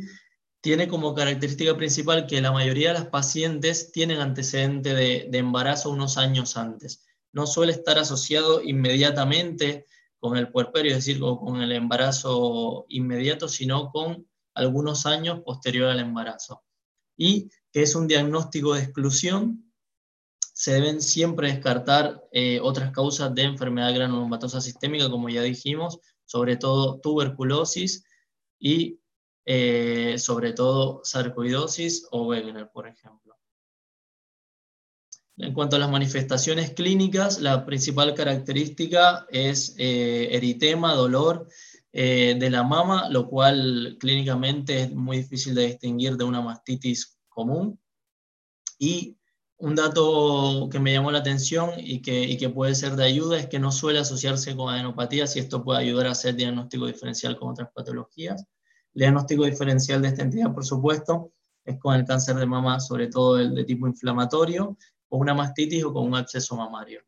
tiene 0.62 0.88
como 0.88 1.14
característica 1.14 1.78
principal 1.78 2.26
que 2.26 2.42
la 2.42 2.52
mayoría 2.52 2.94
de 2.94 3.00
las 3.02 3.10
pacientes 3.10 3.92
tienen 3.92 4.22
antecedente 4.22 4.96
de, 4.96 5.28
de 5.30 5.38
embarazo 5.38 5.92
unos 5.92 6.18
años 6.18 6.58
antes 6.58 7.06
no 7.34 7.48
suele 7.48 7.72
estar 7.72 7.98
asociado 7.98 8.62
inmediatamente 8.62 9.86
con 10.20 10.38
el 10.38 10.52
puerperio, 10.52 10.92
es 10.92 10.98
decir, 11.06 11.20
con 11.20 11.62
el 11.62 11.72
embarazo 11.72 12.86
inmediato, 12.90 13.48
sino 13.48 13.90
con 13.90 14.28
algunos 14.54 15.06
años 15.06 15.42
posterior 15.44 15.90
al 15.90 16.00
embarazo. 16.00 16.64
Y 17.18 17.50
que 17.72 17.82
es 17.82 17.96
un 17.96 18.08
diagnóstico 18.08 18.74
de 18.74 18.82
exclusión, 18.82 19.72
se 20.54 20.74
deben 20.74 21.02
siempre 21.02 21.52
descartar 21.52 22.22
eh, 22.32 22.60
otras 22.62 22.92
causas 22.92 23.34
de 23.34 23.44
enfermedad 23.44 23.96
granulomatosa 23.96 24.62
sistémica, 24.62 25.10
como 25.10 25.30
ya 25.30 25.42
dijimos, 25.42 26.00
sobre 26.26 26.58
todo 26.58 27.00
tuberculosis 27.00 28.06
y 28.60 29.00
eh, 29.46 30.18
sobre 30.20 30.54
todo 30.54 31.02
sarcoidosis 31.04 32.08
o 32.12 32.28
Wegener, 32.28 32.70
por 32.72 32.88
ejemplo. 32.88 33.21
En 35.42 35.54
cuanto 35.56 35.76
a 35.76 35.80
las 35.80 35.90
manifestaciones 35.90 36.72
clínicas, 36.72 37.42
la 37.42 37.66
principal 37.66 38.14
característica 38.14 39.26
es 39.32 39.74
eh, 39.80 40.30
eritema, 40.32 40.94
dolor 40.94 41.48
eh, 41.92 42.36
de 42.40 42.50
la 42.52 42.62
mama, 42.62 43.10
lo 43.10 43.28
cual 43.28 43.98
clínicamente 44.00 44.84
es 44.84 44.94
muy 44.94 45.18
difícil 45.18 45.56
de 45.56 45.66
distinguir 45.66 46.16
de 46.16 46.26
una 46.26 46.42
mastitis 46.42 47.18
común. 47.28 47.80
Y 48.78 49.18
un 49.58 49.74
dato 49.74 50.70
que 50.72 50.80
me 50.80 50.94
llamó 50.94 51.12
la 51.12 51.20
atención 51.20 51.72
y 51.76 52.04
que, 52.04 52.22
y 52.22 52.38
que 52.38 52.50
puede 52.50 52.76
ser 52.76 52.96
de 52.96 53.06
ayuda 53.06 53.40
es 53.40 53.48
que 53.48 53.58
no 53.58 53.72
suele 53.72 53.98
asociarse 53.98 54.56
con 54.56 54.72
adenopatías 54.72 55.36
y 55.36 55.40
esto 55.40 55.64
puede 55.64 55.80
ayudar 55.80 56.06
a 56.06 56.12
hacer 56.12 56.36
diagnóstico 56.36 56.86
diferencial 56.86 57.36
con 57.40 57.50
otras 57.50 57.70
patologías. 57.74 58.46
El 58.94 59.00
diagnóstico 59.00 59.46
diferencial 59.46 60.04
de 60.04 60.10
esta 60.10 60.22
entidad, 60.22 60.54
por 60.54 60.66
supuesto, 60.66 61.32
es 61.66 61.80
con 61.80 61.96
el 61.96 62.06
cáncer 62.06 62.36
de 62.36 62.46
mama, 62.46 62.80
sobre 62.80 63.08
todo 63.08 63.40
el 63.40 63.56
de 63.56 63.64
tipo 63.64 63.88
inflamatorio, 63.88 64.78
con 65.12 65.20
una 65.20 65.34
mastitis 65.34 65.84
o 65.84 65.92
con 65.92 66.06
un 66.08 66.16
acceso 66.16 66.56
mamario. 66.56 67.04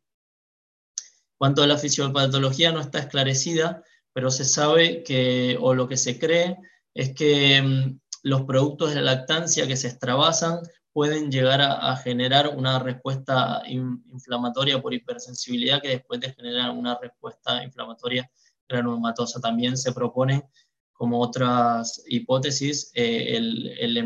Cuanto 1.38 1.62
a 1.62 1.66
la 1.66 1.78
fisiopatología 1.78 2.70
no 2.70 2.80
está 2.80 2.98
esclarecida, 2.98 3.82
pero 4.12 4.30
se 4.30 4.44
sabe 4.44 5.02
que, 5.02 5.56
o 5.58 5.72
lo 5.72 5.88
que 5.88 5.96
se 5.96 6.18
cree, 6.18 6.58
es 6.92 7.14
que 7.14 7.62
mm, 7.62 7.98
los 8.24 8.42
productos 8.42 8.90
de 8.90 8.96
la 8.96 9.14
lactancia 9.14 9.66
que 9.66 9.78
se 9.78 9.88
extravasan 9.88 10.60
pueden 10.92 11.30
llegar 11.30 11.62
a, 11.62 11.96
generar 11.96 12.48
una 12.48 12.78
respuesta 12.78 13.62
inflamatoria 13.66 14.82
por 14.82 14.92
hipersensibilidad 14.92 15.80
que 15.80 15.88
después 15.88 16.20
de 16.20 16.34
generar 16.34 16.72
una 16.72 16.98
respuesta 17.00 17.64
inflamatoria 17.64 18.30
granulomatosa. 18.68 19.40
También 19.40 19.78
se 19.78 19.92
propone 19.92 20.44
como 20.92 21.20
otras 21.20 22.04
hipótesis 22.06 22.92
eh, 22.94 23.34
el, 23.34 23.96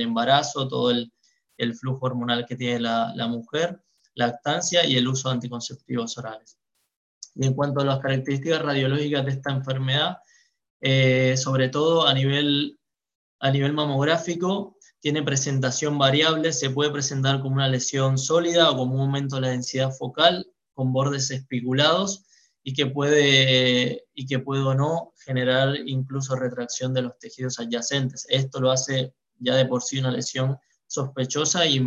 embarazo, 0.00 0.68
todo 0.68 0.92
el, 0.92 1.12
el 1.60 1.74
flujo 1.74 2.06
hormonal 2.06 2.46
que 2.46 2.56
tiene 2.56 2.80
la, 2.80 3.26
mujer, 3.28 3.82
lactancia 4.14 4.86
y 4.86 4.96
el 4.96 5.06
uso 5.06 5.28
de 5.28 5.34
anticonceptivos 5.34 6.16
orales. 6.18 6.58
Y 7.34 7.46
en 7.46 7.54
cuanto 7.54 7.80
a 7.80 7.84
las 7.84 8.00
características 8.00 8.62
radiológicas 8.62 9.24
de 9.24 9.30
esta 9.30 9.52
enfermedad, 9.52 10.18
eh, 10.80 11.36
sobre 11.36 11.68
todo 11.68 12.06
a 12.06 12.14
nivel, 12.14 12.78
a 13.38 13.50
nivel 13.50 13.72
mamográfico, 13.72 14.76
tiene 15.00 15.22
presentación 15.22 15.98
variable, 15.98 16.52
se 16.52 16.70
puede 16.70 16.90
presentar 16.90 17.40
como 17.40 17.54
una 17.54 17.68
lesión 17.68 18.18
sólida 18.18 18.70
o 18.70 18.76
como 18.76 18.94
un 18.96 19.00
aumento 19.02 19.36
de 19.36 19.42
la 19.42 19.48
densidad 19.48 19.92
focal 19.92 20.46
con 20.74 20.92
bordes 20.92 21.30
espiculados 21.30 22.24
y 22.62 22.74
que 22.74 22.86
puede, 22.86 24.06
y 24.14 24.26
que 24.26 24.38
puede 24.38 24.62
o 24.62 24.74
no 24.74 25.12
generar 25.24 25.74
incluso 25.86 26.36
retracción 26.36 26.92
de 26.92 27.02
los 27.02 27.18
tejidos 27.18 27.58
adyacentes. 27.58 28.26
Esto 28.28 28.60
lo 28.60 28.70
hace 28.70 29.14
ya 29.38 29.54
de 29.56 29.66
por 29.66 29.82
sí 29.82 29.98
una 29.98 30.10
lesión 30.10 30.58
sospechosa 30.90 31.66
y, 31.66 31.76
y, 31.76 31.82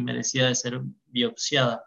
merecida 0.00 0.48
de 0.48 0.54
ser 0.56 0.80
biopsiada, 1.06 1.84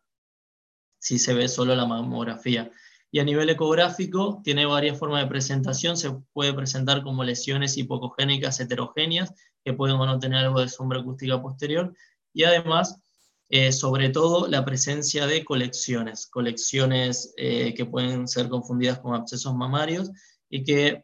si 0.97 1.19
se 1.19 1.33
ve 1.33 1.49
solo 1.49 1.75
la 1.75 1.85
mamografía. 1.85 2.71
Y 3.11 3.19
a 3.19 3.25
nivel 3.25 3.49
ecográfico, 3.49 4.39
tiene 4.41 4.65
varias 4.65 4.97
formas 4.97 5.23
de 5.23 5.29
presentación. 5.29 5.97
Se 5.97 6.11
puede 6.31 6.53
presentar 6.53 7.03
como 7.03 7.25
lesiones 7.25 7.77
hipocogénicas 7.77 8.61
heterogéneas, 8.61 9.33
que 9.65 9.73
pueden 9.73 9.97
o 9.97 10.05
no 10.05 10.19
tener 10.19 10.45
algo 10.45 10.61
de 10.61 10.69
sombra 10.69 10.99
acústica 10.99 11.41
posterior. 11.41 11.93
Y 12.33 12.45
además, 12.45 13.01
eh, 13.49 13.73
sobre 13.73 14.07
todo, 14.07 14.47
la 14.47 14.63
presencia 14.63 15.27
de 15.27 15.43
colecciones, 15.43 16.27
colecciones 16.27 17.33
eh, 17.35 17.73
que 17.73 17.85
pueden 17.85 18.25
ser 18.25 18.47
confundidas 18.47 18.99
con 18.99 19.15
abscesos 19.15 19.53
mamarios 19.53 20.11
y 20.49 20.63
que 20.63 21.03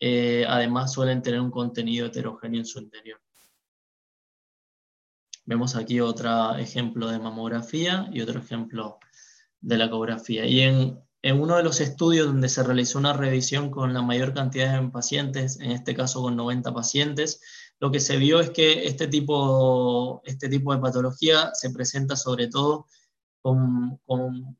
eh, 0.00 0.44
además 0.46 0.92
suelen 0.92 1.22
tener 1.22 1.40
un 1.40 1.50
contenido 1.50 2.08
heterogéneo 2.08 2.60
en 2.60 2.66
su 2.66 2.78
interior. 2.78 3.23
Vemos 5.46 5.76
aquí 5.76 6.00
otro 6.00 6.56
ejemplo 6.56 7.08
de 7.08 7.18
mamografía 7.18 8.08
y 8.12 8.22
otro 8.22 8.40
ejemplo 8.40 8.98
de 9.60 9.76
la 9.76 9.86
ecografía. 9.86 10.46
Y 10.46 10.60
en, 10.60 11.04
uno 11.22 11.56
de 11.56 11.62
los 11.62 11.80
estudios 11.80 12.26
donde 12.26 12.48
se 12.48 12.62
realizó 12.62 12.98
una 12.98 13.12
revisión 13.12 13.70
con 13.70 13.94
la 13.94 14.02
mayor 14.02 14.34
cantidad 14.34 14.80
de 14.80 14.88
pacientes, 14.88 15.58
en 15.60 15.70
este 15.70 15.94
caso 15.94 16.22
con 16.22 16.36
90 16.36 16.72
pacientes, 16.72 17.40
lo 17.80 17.90
que 17.90 18.00
se 18.00 18.16
vio 18.16 18.40
es 18.40 18.50
que 18.50 18.86
este 18.86 19.06
tipo, 19.06 20.22
este 20.24 20.48
tipo 20.48 20.74
de 20.74 20.80
patología 20.80 21.50
se 21.54 21.70
presenta 21.70 22.16
sobre 22.16 22.48
todo 22.48 22.86
como, 23.42 24.00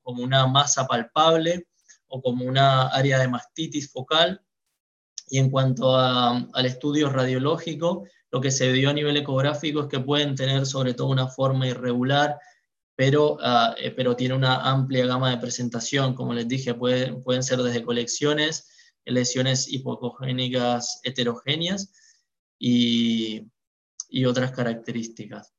una 0.05 0.47
masa 0.47 0.87
palpable 0.87 1.67
o 2.09 2.21
como 2.21 2.45
una 2.45 2.88
área 2.88 3.19
de 3.19 3.29
mastitis 3.29 3.91
focal. 3.91 4.43
Y 5.29 5.38
en 5.38 5.50
cuanto 5.50 5.97
al 5.97 6.67
estudio 6.67 7.09
radiológico, 7.09 8.05
lo 8.35 8.41
que 8.41 8.50
se 8.50 8.73
vio 8.73 8.91
a 8.91 8.93
nivel 8.93 9.17
ecográfico 9.17 9.83
es 9.83 9.87
que 9.87 10.00
pueden 10.00 10.35
tener 10.35 10.67
sobre 10.67 10.93
todo 10.93 11.07
una 11.07 11.29
forma 11.29 11.69
irregular, 11.69 12.37
pero, 12.97 13.38
eh, 13.79 13.93
pero 13.93 14.17
tiene 14.17 14.35
una 14.35 14.57
amplia 14.69 15.07
gama 15.07 15.31
de 15.31 15.37
presentación. 15.37 16.17
Como 16.17 16.35
les 16.35 16.49
dije, 16.49 16.75
pueden 16.75 17.43
ser 17.45 17.62
desde 17.62 17.85
colecciones 17.85 18.69
lesiones 19.05 19.73
hipocogénicas 19.73 21.00
heterogéneas 21.05 21.93
y, 22.59 23.47
otras 24.26 24.50
características. 24.50 25.55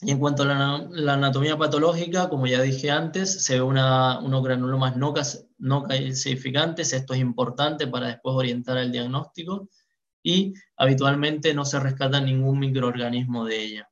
Y 0.00 0.10
en 0.10 0.18
cuanto 0.18 0.42
a 0.42 0.46
la, 0.46 1.12
anatomía 1.12 1.56
patológica, 1.56 2.28
como 2.28 2.48
ya 2.48 2.62
dije 2.62 2.90
antes, 2.90 3.44
se 3.44 3.54
ve 3.54 3.62
una, 3.62 4.18
unos 4.18 4.42
granulomas 4.42 4.96
no, 4.96 5.14
no 5.58 5.84
calcificantes, 5.84 6.94
esto 6.94 7.14
es 7.14 7.20
importante 7.20 7.86
para 7.86 8.08
después 8.08 8.34
orientar 8.34 8.78
el 8.78 8.90
diagnóstico, 8.90 9.68
y 10.22 10.54
habitualmente 10.76 11.54
no 11.54 11.64
se 11.64 11.80
rescata 11.80 12.20
ningún 12.20 12.58
microorganismo 12.58 13.44
de 13.44 13.62
ella. 13.62 13.90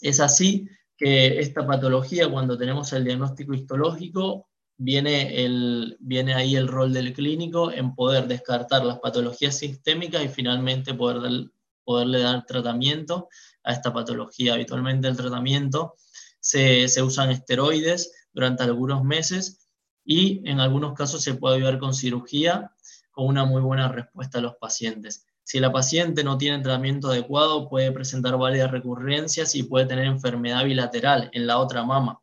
Es 0.00 0.20
así 0.20 0.68
que 0.96 1.40
esta 1.40 1.66
patología, 1.66 2.30
cuando 2.30 2.56
tenemos 2.56 2.92
el 2.92 3.04
diagnóstico 3.04 3.54
histológico, 3.54 4.48
viene, 4.76 5.44
el, 5.44 5.96
viene 6.00 6.34
ahí 6.34 6.56
el 6.56 6.68
rol 6.68 6.92
del 6.92 7.12
clínico 7.12 7.70
en 7.70 7.94
poder 7.94 8.26
descartar 8.26 8.84
las 8.84 8.98
patologías 8.98 9.56
sistémicas 9.58 10.24
y 10.24 10.28
finalmente 10.28 10.94
poder 10.94 11.50
poderle 11.84 12.20
dar 12.20 12.46
tratamiento 12.46 13.28
a 13.64 13.72
esta 13.72 13.92
patología. 13.92 14.54
Habitualmente 14.54 15.08
el 15.08 15.16
tratamiento 15.16 15.94
se, 16.38 16.88
se 16.88 17.02
usan 17.02 17.30
esteroides 17.30 18.28
durante 18.32 18.62
algunos 18.62 19.02
meses 19.02 19.68
y 20.04 20.48
en 20.48 20.60
algunos 20.60 20.94
casos 20.94 21.22
se 21.22 21.34
puede 21.34 21.56
ayudar 21.56 21.78
con 21.78 21.94
cirugía 21.94 22.72
con 23.10 23.26
una 23.26 23.44
muy 23.44 23.62
buena 23.62 23.88
respuesta 23.88 24.38
a 24.38 24.42
los 24.42 24.56
pacientes. 24.56 25.26
Si 25.42 25.58
la 25.58 25.72
paciente 25.72 26.22
no 26.22 26.38
tiene 26.38 26.62
tratamiento 26.62 27.08
adecuado, 27.08 27.68
puede 27.68 27.90
presentar 27.90 28.38
varias 28.38 28.70
recurrencias 28.70 29.54
y 29.56 29.64
puede 29.64 29.86
tener 29.86 30.06
enfermedad 30.06 30.64
bilateral 30.64 31.28
en 31.32 31.46
la 31.46 31.58
otra 31.58 31.82
mama. 31.84 32.20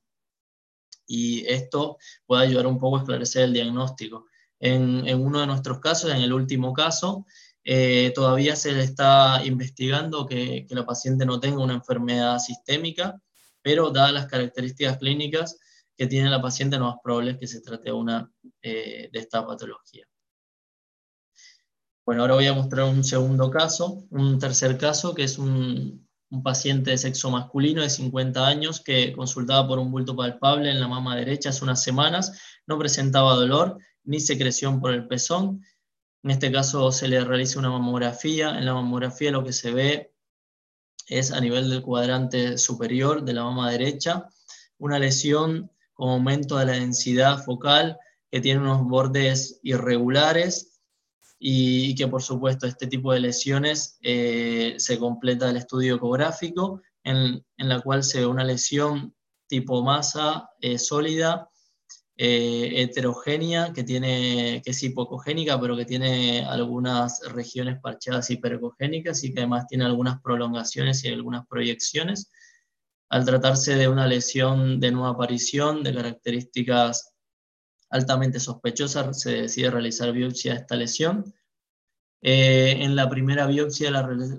Y 1.06 1.46
esto 1.46 1.98
puede 2.26 2.44
ayudar 2.46 2.68
un 2.68 2.80
poco 2.80 2.98
a 2.98 3.00
esclarecer 3.00 3.44
el 3.44 3.54
diagnóstico. 3.54 4.28
En, 4.60 5.04
uno 5.22 5.42
de 5.42 5.48
nuestros 5.48 5.80
casos, 5.80 6.12
en 6.12 6.22
el 6.22 6.34
último 6.34 6.74
caso, 6.74 7.26
eh, 7.64 8.12
todavía 8.16 8.56
se 8.56 8.80
está 8.82 9.42
investigando 9.44 10.26
que, 10.26 10.66
la 10.70 10.86
paciente 10.86 11.26
no 11.26 11.40
tenga 11.40 11.64
una 11.64 11.74
enfermedad 11.74 12.40
sistémica, 12.40 13.22
pero 13.62 13.92
dadas 13.92 14.14
las 14.14 14.28
características 14.28 14.98
clínicas 15.00 15.60
que 15.98 16.08
tiene 16.08 16.30
la 16.30 16.42
paciente, 16.42 16.78
no 16.78 16.86
más 16.92 17.00
probable 17.04 17.38
que 17.38 17.48
se 17.48 17.62
trate 17.62 17.92
una 17.92 18.32
eh, 18.62 19.10
de 19.12 19.20
esta 19.20 19.46
patología. 19.46 20.08
Bueno, 22.08 22.22
ahora 22.22 22.36
voy 22.36 22.48
a 22.48 22.54
mostrar 22.54 22.86
un 22.86 23.04
segundo 23.04 23.52
caso, 23.52 24.06
un 24.12 24.40
tercer 24.40 24.78
caso, 24.78 25.14
que 25.14 25.24
es 25.24 25.38
un, 25.38 26.08
paciente 26.42 26.92
de 26.92 26.98
sexo 26.98 27.30
masculino 27.30 27.82
de 27.82 27.90
50 27.90 28.48
años 28.48 28.80
que 28.80 29.12
consultaba 29.12 29.68
por 29.68 29.78
un 29.78 29.92
bulto 29.92 30.16
palpable 30.16 30.72
en 30.72 30.80
la 30.80 30.88
mama 30.88 31.18
derecha 31.18 31.50
hace 31.50 31.66
unas 31.66 31.84
semanas, 31.84 32.40
no 32.66 32.80
presentaba 32.80 33.36
dolor 33.36 33.78
ni 34.06 34.22
secreción 34.22 34.80
por 34.80 34.94
el 34.94 35.06
pezón. 35.06 35.62
En 36.24 36.32
este 36.32 36.50
caso 36.50 36.94
se 36.94 37.10
le 37.10 37.26
realiza 37.26 37.60
una 37.60 37.72
mamografía. 37.72 38.58
En 38.58 38.66
la 38.66 38.74
mamografía 38.74 39.32
lo 39.32 39.44
que 39.44 39.52
se 39.52 39.74
ve 39.74 40.14
es 41.08 41.34
a 41.34 41.42
nivel 41.42 41.70
del 41.70 41.82
cuadrante 41.82 42.58
superior 42.58 43.26
de 43.26 43.34
la 43.34 43.44
mama 43.44 43.70
derecha, 43.70 44.30
una 44.78 44.98
lesión 44.98 45.70
con 45.94 46.12
aumento 46.12 46.56
de 46.56 46.68
la 46.68 46.74
densidad 46.74 47.44
focal 47.44 47.98
que 48.32 48.40
tiene 48.40 48.62
unos 48.62 48.88
bordes 48.88 49.60
irregulares 49.62 50.67
y, 51.40 51.94
que 51.96 52.08
por 52.08 52.22
supuesto 52.22 52.66
este 52.68 52.88
tipo 52.88 53.14
de 53.14 53.20
lesiones 53.20 53.98
eh, 54.02 54.76
se 54.78 54.98
completa 54.98 55.50
el 55.50 55.58
estudio 55.58 55.96
ecográfico 55.96 56.82
en, 57.04 57.44
en, 57.58 57.70
la 57.70 57.80
cual 57.82 58.04
se 58.04 58.20
ve 58.20 58.26
una 58.26 58.44
lesión 58.44 59.14
tipo 59.48 59.84
masa 59.84 60.50
eh, 60.62 60.78
sólida, 60.78 61.50
eh, 62.20 62.82
heterogénea, 62.82 63.74
que, 63.74 63.84
tiene, 63.84 64.62
que 64.64 64.72
es 64.72 64.84
hipocogénica, 64.84 65.60
pero 65.60 65.78
que 65.78 65.86
tiene 65.86 66.44
algunas 66.44 67.22
regiones 67.32 67.80
parcheadas 67.80 68.30
hiperecogénicas 68.30 69.24
y 69.24 69.34
que 69.34 69.42
además 69.42 69.68
tiene 69.68 69.86
algunas 69.86 70.22
prolongaciones 70.22 71.04
y 71.04 71.10
algunas 71.10 71.46
proyecciones. 71.48 72.32
Al 73.10 73.24
tratarse 73.24 73.76
de 73.76 73.88
una 73.88 74.08
lesión 74.08 74.80
de 74.80 74.92
nueva 74.92 75.12
aparición, 75.12 75.84
de 75.84 75.94
características 75.94 77.14
altamente 77.90 78.40
sospechosa, 78.40 79.14
se 79.14 79.44
decide 79.44 79.72
realizar 79.72 80.12
biopsia 80.12 80.54
de 80.54 80.60
esta 80.60 80.76
lesión. 80.76 81.34
Eh, 82.22 82.78
en, 82.80 82.96
la 82.96 83.10
primera 83.10 83.46
biopsia, 83.46 83.90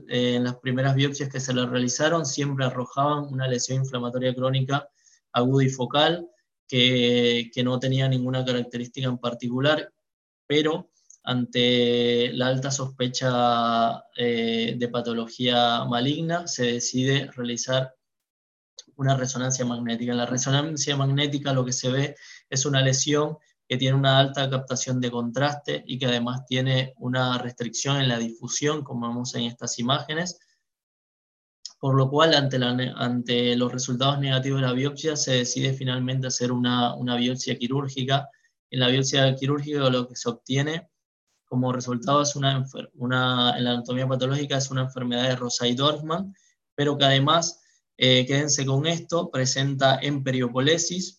eh, 0.08 0.34
en 0.34 0.44
las 0.44 0.56
primeras 0.56 0.94
biopsias 0.94 1.28
que 1.28 1.40
se 1.40 1.54
le 1.54 1.66
realizaron, 1.66 2.26
siempre 2.26 2.64
arrojaban 2.64 3.24
una 3.32 3.46
lesión 3.48 3.78
inflamatoria 3.78 4.34
crónica 4.34 4.88
aguda 5.32 5.64
y 5.64 5.70
focal, 5.70 6.28
que, 6.66 7.50
que 7.54 7.64
no 7.64 7.78
tenía 7.78 8.08
ninguna 8.08 8.44
característica 8.44 9.08
en 9.08 9.18
particular, 9.18 9.92
pero 10.46 10.90
ante 11.28 12.32
la 12.32 12.46
alta 12.46 12.70
sospecha 12.70 14.02
eh, 14.16 14.76
de 14.78 14.88
patología 14.88 15.84
maligna, 15.84 16.46
se 16.46 16.72
decide 16.72 17.30
realizar 17.36 17.94
una 18.96 19.14
resonancia 19.14 19.66
magnética. 19.66 20.12
En 20.12 20.18
la 20.18 20.24
resonancia 20.24 20.96
magnética 20.96 21.52
lo 21.52 21.66
que 21.66 21.72
se 21.72 21.90
ve 21.90 22.16
es 22.50 22.66
una 22.66 22.80
lesión 22.80 23.38
que 23.68 23.76
tiene 23.76 23.96
una 23.96 24.18
alta 24.18 24.48
captación 24.48 25.00
de 25.00 25.10
contraste 25.10 25.84
y 25.86 25.98
que 25.98 26.06
además 26.06 26.46
tiene 26.46 26.94
una 26.96 27.36
restricción 27.38 28.00
en 28.00 28.08
la 28.08 28.18
difusión, 28.18 28.82
como 28.82 29.08
vemos 29.08 29.34
en 29.34 29.42
estas 29.42 29.78
imágenes, 29.78 30.38
por 31.78 31.94
lo 31.94 32.08
cual 32.10 32.34
ante, 32.34 33.56
los 33.56 33.70
resultados 33.72 34.18
negativos 34.18 34.60
de 34.60 34.66
la 34.66 34.72
biopsia 34.72 35.16
se 35.16 35.32
decide 35.32 35.74
finalmente 35.74 36.26
hacer 36.26 36.50
una, 36.50 36.96
biopsia 37.18 37.58
quirúrgica. 37.58 38.28
En 38.70 38.80
la 38.80 38.88
biopsia 38.88 39.34
quirúrgica 39.36 39.90
lo 39.90 40.08
que 40.08 40.16
se 40.16 40.30
obtiene 40.30 40.88
como 41.44 41.72
resultado 41.72 42.22
es 42.22 42.36
una, 42.36 42.66
una 42.94 43.56
en 43.56 43.64
la 43.64 43.70
anatomía 43.72 44.06
patológica 44.06 44.58
es 44.58 44.70
una 44.70 44.82
enfermedad 44.82 45.28
de 45.28 45.36
Rosay-Dorfman, 45.36 46.34
pero 46.74 46.98
que 46.98 47.04
además 47.04 47.62
eh, 47.96 48.26
quédense 48.26 48.66
con 48.66 48.86
esto, 48.86 49.30
presenta 49.30 49.98
emperiopolesis 50.00 51.17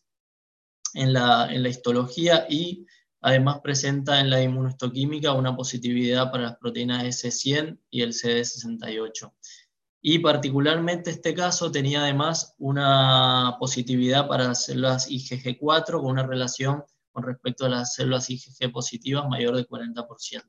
en 0.94 1.14
la, 1.14 1.48
en 1.54 1.64
la 1.64 1.70
histología 1.70 2.46
y 2.50 2.86
además 3.22 3.60
presenta 3.62 4.20
en 4.20 4.30
la 4.30 4.42
inmunohistoquímica 4.42 5.34
una 5.34 5.56
positividad 5.56 6.32
para 6.32 6.44
las 6.44 6.58
proteínas 6.58 7.04
S100 7.04 7.80
y 7.90 8.02
el 8.02 8.14
CD68. 8.14 9.34
Y 10.02 10.20
particularmente 10.20 11.10
este 11.10 11.34
caso 11.34 11.72
tenía 11.72 12.04
además 12.04 12.56
una 12.58 13.58
positividad 13.60 14.28
para 14.28 14.46
las 14.46 14.66
células 14.66 15.10
IgG4 15.10 16.02
con 16.02 16.12
una 16.12 16.26
relación 16.26 16.84
con 17.12 17.24
respecto 17.24 17.66
a 17.66 17.70
las 17.70 17.96
células 17.96 18.30
IgG 18.30 18.72
positivas 18.72 19.28
mayor 19.28 19.56
de 19.58 19.68
40%. 19.68 20.44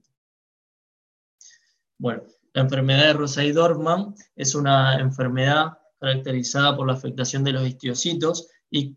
Bueno, 1.99 2.23
la 2.53 2.63
enfermedad 2.63 3.07
de 3.07 3.13
Rosay-Dorfman 3.15 4.15
es 4.37 4.55
una 4.55 4.99
enfermedad 5.01 5.79
caracterizada 5.99 6.77
por 6.77 6.87
la 6.87 6.95
afectación 6.95 7.45
de 7.45 7.53
los 7.53 7.67
histiocitos 7.67 8.49
y, 8.71 8.97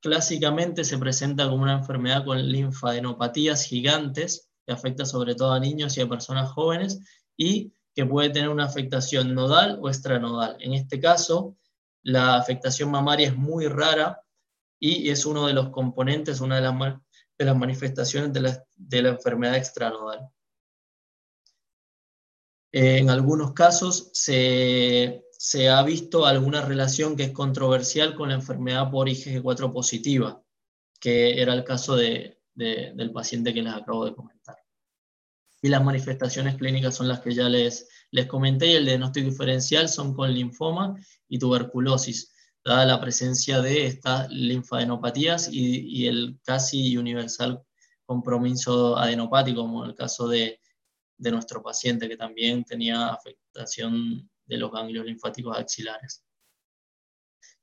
clásicamente 0.00 0.84
se 0.84 0.98
presenta 0.98 1.48
como 1.48 1.62
una 1.62 1.78
enfermedad 1.78 2.24
con 2.24 2.38
linfadenopatías 2.50 3.64
gigantes 3.64 4.48
que 4.66 4.72
afecta 4.72 5.04
sobre 5.04 5.34
todo 5.34 5.52
a 5.52 5.60
niños 5.60 5.96
y 5.96 6.00
a 6.00 6.08
personas 6.08 6.50
jóvenes 6.50 7.00
y 7.36 7.72
que 7.94 8.06
puede 8.06 8.30
tener 8.30 8.48
una 8.48 8.66
afectación 8.66 9.34
nodal 9.34 9.78
o 9.82 9.88
extranodal. 9.88 10.56
En 10.60 10.74
este 10.74 11.00
caso, 11.00 11.56
la 12.02 12.36
afectación 12.36 12.90
mamaria 12.90 13.28
es 13.28 13.36
muy 13.36 13.66
rara 13.66 14.22
y 14.78 15.10
es 15.10 15.26
uno 15.26 15.46
de 15.46 15.52
los 15.52 15.70
componentes, 15.70 16.40
una 16.40 16.56
de 16.56 16.62
las, 17.44 17.56
manifestaciones 17.56 18.32
de 18.32 18.40
la, 18.40 18.64
de 18.76 19.02
la 19.02 19.08
enfermedad 19.10 19.56
extranodal. 19.56 20.28
En 22.70 23.10
algunos 23.10 23.52
casos 23.52 24.10
se 24.12 25.24
se 25.38 25.68
ha 25.68 25.80
visto 25.84 26.26
alguna 26.26 26.62
relación 26.62 27.16
que 27.16 27.22
es 27.22 27.30
controversial 27.30 28.16
con 28.16 28.30
la 28.30 28.34
enfermedad 28.34 28.90
por 28.90 29.08
IgG4 29.08 29.72
positiva, 29.72 30.42
que 30.98 31.40
era 31.40 31.54
el 31.54 31.62
caso 31.62 31.94
del 31.94 33.12
paciente 33.14 33.54
que 33.54 33.62
les 33.62 33.72
acabo 33.72 34.04
de 34.04 34.16
comentar. 34.16 34.56
Y 35.62 35.68
las 35.68 35.84
manifestaciones 35.84 36.56
clínicas 36.56 36.96
son 36.96 37.06
las 37.06 37.20
que 37.20 37.32
ya 37.32 37.48
les, 37.48 37.88
les 38.10 38.26
comenté, 38.26 38.66
y 38.66 38.74
el 38.74 38.86
diagnóstico 38.86 39.30
diferencial 39.30 39.88
son 39.88 40.12
con 40.12 40.34
linfoma 40.34 40.96
y 41.28 41.38
tuberculosis, 41.38 42.34
dada 42.64 42.84
la 42.84 43.00
presencia 43.00 43.60
de 43.60 43.86
estas 43.86 44.28
linfadenopatías 44.30 45.50
y, 45.52 45.86
y 45.86 46.08
el 46.08 46.40
casi 46.42 46.96
universal 46.96 47.62
compromiso 48.04 48.96
adenopático, 48.96 49.60
como 49.60 49.84
el 49.84 49.94
caso 49.94 50.26
de, 50.26 50.60
de 51.16 51.30
nuestro 51.30 51.62
paciente 51.62 52.08
que 52.08 52.16
también 52.16 52.64
tenía 52.64 53.10
afectación 53.10 54.28
de 54.48 54.56
los 54.56 54.72
ganglios 54.72 55.06
linfáticos 55.06 55.56
axilares. 55.56 56.24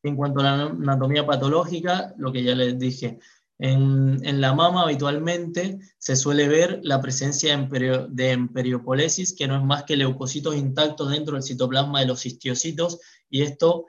En 0.03 0.15
cuanto 0.15 0.39
a 0.39 0.43
la 0.43 0.63
anatomía 0.65 1.25
patológica, 1.25 2.13
lo 2.17 2.31
que 2.31 2.43
ya 2.43 2.55
les 2.55 2.77
dije, 2.77 3.19
en, 3.57 4.41
la 4.41 4.53
mama 4.53 4.83
habitualmente 4.83 5.79
se 5.97 6.15
suele 6.15 6.47
ver 6.47 6.81
la 6.83 7.01
presencia 7.01 7.57
de 7.57 8.31
emperiopolesis, 8.31 9.33
que 9.33 9.47
no 9.47 9.57
es 9.57 9.63
más 9.63 9.83
que 9.83 9.95
leucocitos 9.95 10.55
intactos 10.55 11.09
dentro 11.09 11.35
del 11.35 11.43
citoplasma 11.43 12.01
de 12.01 12.07
los 12.07 12.25
histiocitos, 12.25 12.99
y 13.29 13.41
esto 13.41 13.85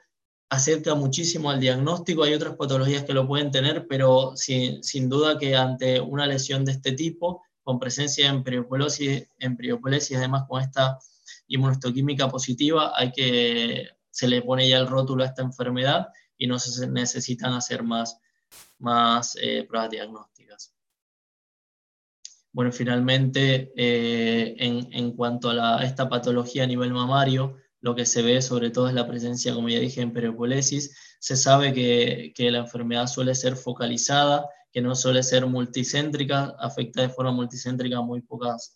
acerca 0.48 0.94
muchísimo 0.94 1.50
al 1.50 1.60
diagnóstico. 1.60 2.22
Hay 2.22 2.34
otras 2.34 2.54
patologías 2.54 3.04
que 3.04 3.12
lo 3.12 3.26
pueden 3.26 3.50
tener, 3.50 3.86
pero 3.88 4.36
sin, 4.36 4.82
sin 4.84 5.08
duda 5.08 5.38
que 5.38 5.56
ante 5.56 6.00
una 6.00 6.26
lesión 6.26 6.64
de 6.64 6.72
este 6.72 6.92
tipo, 6.92 7.42
con 7.62 7.80
presencia 7.80 8.28
en 8.28 8.44
periopolesis, 8.44 9.26
en 9.40 9.58
además 10.16 10.44
con 10.48 10.62
esta 10.62 10.98
inmunohistoquímica 11.48 12.28
positiva, 12.28 12.92
hay 12.96 13.12
que, 13.12 13.88
se 14.10 14.28
le 14.28 14.42
pone 14.42 14.68
ya 14.68 14.78
el 14.78 14.86
rótulo 14.86 15.22
a 15.22 15.26
esta 15.26 15.42
enfermedad 15.42 16.08
y 16.38 16.46
no 16.46 16.58
se 16.58 16.86
necesitan 16.86 17.52
hacer 17.52 17.82
más, 17.82 18.18
más 18.78 19.36
eh, 19.40 19.64
pruebas 19.68 19.90
diagnósticas. 19.90 20.74
Bueno, 22.52 22.72
finalmente, 22.72 23.70
eh, 23.76 24.56
en, 24.58 25.12
cuanto 25.12 25.50
a, 25.50 25.84
esta 25.84 26.08
patología 26.08 26.64
a 26.64 26.66
nivel 26.66 26.94
mamario, 26.94 27.58
lo 27.82 27.94
que 27.94 28.06
se 28.06 28.22
ve 28.22 28.40
sobre 28.40 28.70
todo 28.70 28.88
es 28.88 28.94
la 28.94 29.06
presencia, 29.06 29.52
como 29.52 29.68
ya 29.68 29.78
dije, 29.78 30.00
en 30.00 30.14
periopolesis. 30.14 30.96
Se 31.20 31.36
sabe 31.36 31.74
que, 31.74 32.32
que 32.34 32.50
la 32.50 32.60
enfermedad 32.60 33.08
suele 33.08 33.34
ser 33.34 33.56
focalizada, 33.56 34.48
que 34.72 34.80
no 34.80 34.94
suele 34.94 35.22
ser 35.22 35.44
multicéntrica, 35.44 36.54
afecta 36.58 37.02
de 37.02 37.10
forma 37.10 37.32
multicéntrica 37.32 38.00
muy 38.00 38.22
pocas, 38.22 38.74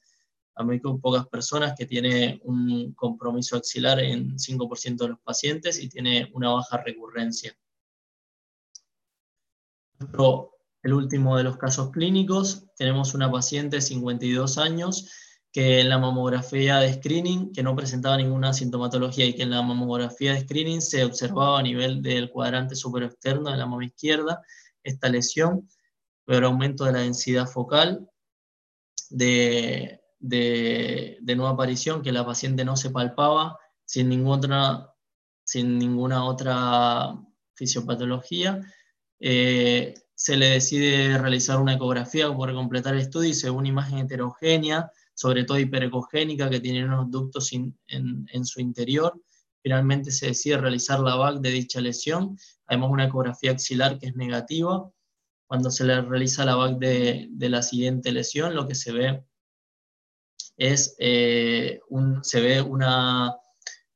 a 0.54 0.62
muy 0.62 0.80
pocas 0.80 1.26
personas, 1.28 1.74
que 1.76 1.86
tiene 1.86 2.40
un 2.44 2.92
compromiso 2.94 3.56
axilar 3.56 4.00
en 4.00 4.36
5% 4.38 4.96
de 5.04 5.08
los 5.08 5.20
pacientes 5.20 5.82
y 5.82 5.88
tiene 5.88 6.30
una 6.34 6.50
baja 6.50 6.78
recurrencia. 6.78 7.56
El 10.82 10.94
último 10.94 11.36
de 11.36 11.44
los 11.44 11.56
casos 11.56 11.90
clínicos, 11.90 12.64
tenemos 12.76 13.14
una 13.14 13.30
paciente 13.30 13.76
de 13.76 13.82
52 13.82 14.58
años 14.58 15.10
que 15.52 15.80
en 15.80 15.88
la 15.88 15.98
mamografía 15.98 16.78
de 16.78 16.94
screening, 16.94 17.52
que 17.52 17.62
no 17.62 17.74
presentaba 17.74 18.16
ninguna 18.16 18.52
sintomatología 18.52 19.26
y 19.26 19.34
que 19.34 19.42
en 19.42 19.50
la 19.50 19.62
mamografía 19.62 20.32
de 20.32 20.40
screening 20.40 20.80
se 20.80 21.04
observaba 21.04 21.58
a 21.58 21.62
nivel 21.62 22.02
del 22.02 22.30
cuadrante 22.30 22.74
externo 22.74 23.50
de 23.50 23.56
la 23.56 23.66
mama 23.66 23.84
izquierda 23.84 24.42
esta 24.82 25.08
lesión, 25.08 25.68
pero 26.24 26.46
aumento 26.46 26.84
de 26.84 26.92
la 26.92 27.00
densidad 27.00 27.46
focal, 27.46 28.08
de, 29.10 29.99
de, 30.20 31.18
nueva 31.34 31.50
aparición, 31.50 32.02
que 32.02 32.12
la 32.12 32.24
paciente 32.24 32.64
no 32.64 32.76
se 32.76 32.90
palpaba 32.90 33.58
sin 33.84 34.08
ninguna, 34.08 34.90
sin 35.42 35.78
ninguna 35.78 36.24
otra 36.24 37.16
fisiopatología. 37.54 38.60
Eh, 39.18 39.94
se 40.14 40.36
le 40.36 40.50
decide 40.50 41.16
realizar 41.16 41.58
una 41.58 41.74
ecografía 41.74 42.30
para 42.36 42.52
completar 42.52 42.94
el 42.94 43.00
estudio 43.00 43.30
y 43.30 43.34
según 43.34 43.64
imagen 43.64 44.00
heterogénea, 44.00 44.92
sobre 45.14 45.44
todo 45.44 45.58
hiperecogénica, 45.58 46.50
que 46.50 46.60
tiene 46.60 46.84
unos 46.84 47.10
ductos 47.10 47.52
en, 47.52 48.44
su 48.44 48.60
interior. 48.60 49.18
Finalmente 49.62 50.10
se 50.10 50.26
decide 50.26 50.58
realizar 50.58 51.00
la 51.00 51.16
VAC 51.16 51.40
de 51.40 51.50
dicha 51.50 51.80
lesión, 51.80 52.38
además 52.66 52.90
una 52.90 53.04
ecografía 53.06 53.52
axilar 53.52 53.98
que 53.98 54.08
es 54.08 54.14
negativa. 54.14 54.90
Cuando 55.46 55.70
se 55.70 55.84
le 55.84 56.00
realiza 56.02 56.44
la 56.44 56.56
VAC 56.56 56.78
de, 56.78 57.48
la 57.48 57.62
siguiente 57.62 58.12
lesión, 58.12 58.54
lo 58.54 58.68
que 58.68 58.74
se 58.74 58.92
ve 58.92 59.24
es 60.60 60.94
eh, 60.98 61.80
un, 61.88 62.22
se 62.22 62.40
ve 62.42 62.60
una, 62.60 63.34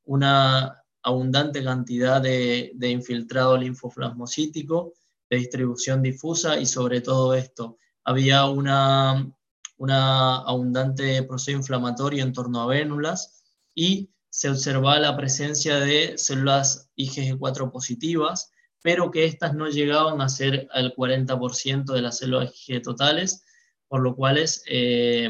una 0.05 0.81
abundante 1.03 1.63
cantidad 1.63 2.19
de, 2.19 2.71
de 2.73 2.89
infiltrado 2.89 3.55
linfoplasmocítico, 3.55 4.93
de 5.29 5.37
distribución 5.37 6.01
difusa 6.01 6.59
y 6.59 6.65
sobre 6.65 7.01
todo 7.01 7.35
esto, 7.35 7.77
había 8.03 8.45
una, 8.45 9.31
una 9.77 10.37
abundante 10.37 11.21
proceso 11.21 11.55
inflamatorio 11.55 12.23
en 12.23 12.33
torno 12.33 12.61
a 12.61 12.67
vénulas 12.67 13.43
y 13.75 14.09
se 14.29 14.49
observaba 14.49 14.99
la 14.99 15.15
presencia 15.15 15.79
de 15.79 16.17
células 16.17 16.89
IgG4 16.97 17.71
positivas, 17.71 18.51
pero 18.81 19.11
que 19.11 19.25
estas 19.25 19.53
no 19.53 19.67
llegaban 19.67 20.19
a 20.19 20.29
ser 20.29 20.67
el 20.73 20.95
40% 20.95 21.93
de 21.93 22.01
las 22.01 22.17
células 22.17 22.51
IgG 22.67 22.81
totales, 22.81 23.43
por 23.87 24.01
lo 24.01 24.15
cual 24.15 24.39
es, 24.39 24.63
eh, 24.67 25.29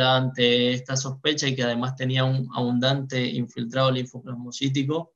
ante 0.00 0.72
esta 0.72 0.96
sospecha 0.96 1.46
y 1.46 1.54
que 1.54 1.62
además 1.62 1.96
tenía 1.96 2.24
un 2.24 2.48
abundante 2.54 3.22
infiltrado 3.24 3.90
linfoplasmocítico 3.90 5.12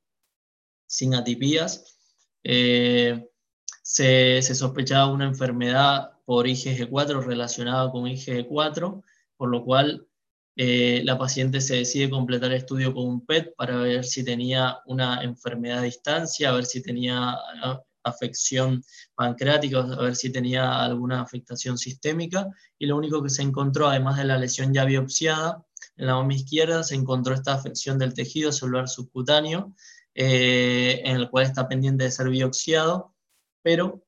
sin 0.85 1.15
atipías, 1.15 1.97
eh, 2.43 3.27
se, 3.81 4.41
sospechaba 4.41 5.11
una 5.11 5.25
enfermedad 5.25 6.11
por 6.25 6.45
IgG4 6.45 7.23
relacionada 7.25 7.91
con 7.91 8.05
IgG4, 8.05 9.03
por 9.35 9.49
lo 9.49 9.63
cual 9.63 10.07
eh, 10.55 11.01
la 11.03 11.17
paciente 11.17 11.61
se 11.61 11.77
decide 11.77 12.09
completar 12.09 12.51
el 12.51 12.57
estudio 12.57 12.93
con 12.93 13.07
un 13.07 13.25
PET 13.25 13.55
para 13.55 13.77
ver 13.77 14.03
si 14.05 14.23
tenía 14.23 14.79
una 14.85 15.23
enfermedad 15.23 15.79
a 15.79 15.83
distancia, 15.83 16.49
a 16.49 16.53
ver 16.53 16.65
si 16.65 16.81
tenía 16.81 17.37
afección 18.03 18.83
pancreática, 19.15 19.79
a 19.79 20.01
ver 20.01 20.15
si 20.15 20.31
tenía 20.31 20.83
alguna 20.83 21.21
afectación 21.21 21.77
sistémica, 21.77 22.47
y 22.77 22.85
lo 22.85 22.97
único 22.97 23.21
que 23.21 23.29
se 23.29 23.41
encontró, 23.41 23.87
además 23.87 24.17
de 24.17 24.25
la 24.25 24.37
lesión 24.37 24.73
ya 24.73 24.85
biopsiada, 24.85 25.65
en 25.97 26.05
la 26.05 26.15
mama 26.15 26.33
izquierda 26.33 26.83
se 26.83 26.95
encontró 26.95 27.33
esta 27.33 27.53
afección 27.53 27.97
del 27.97 28.13
tejido 28.13 28.51
celular 28.51 28.87
subcutáneo, 28.87 29.73
eh, 30.13 31.01
en 31.05 31.17
el 31.17 31.29
cual 31.29 31.45
está 31.45 31.67
pendiente 31.67 32.03
de 32.03 32.11
ser 32.11 32.29
biopsiado, 32.29 33.15
pero 33.61 34.03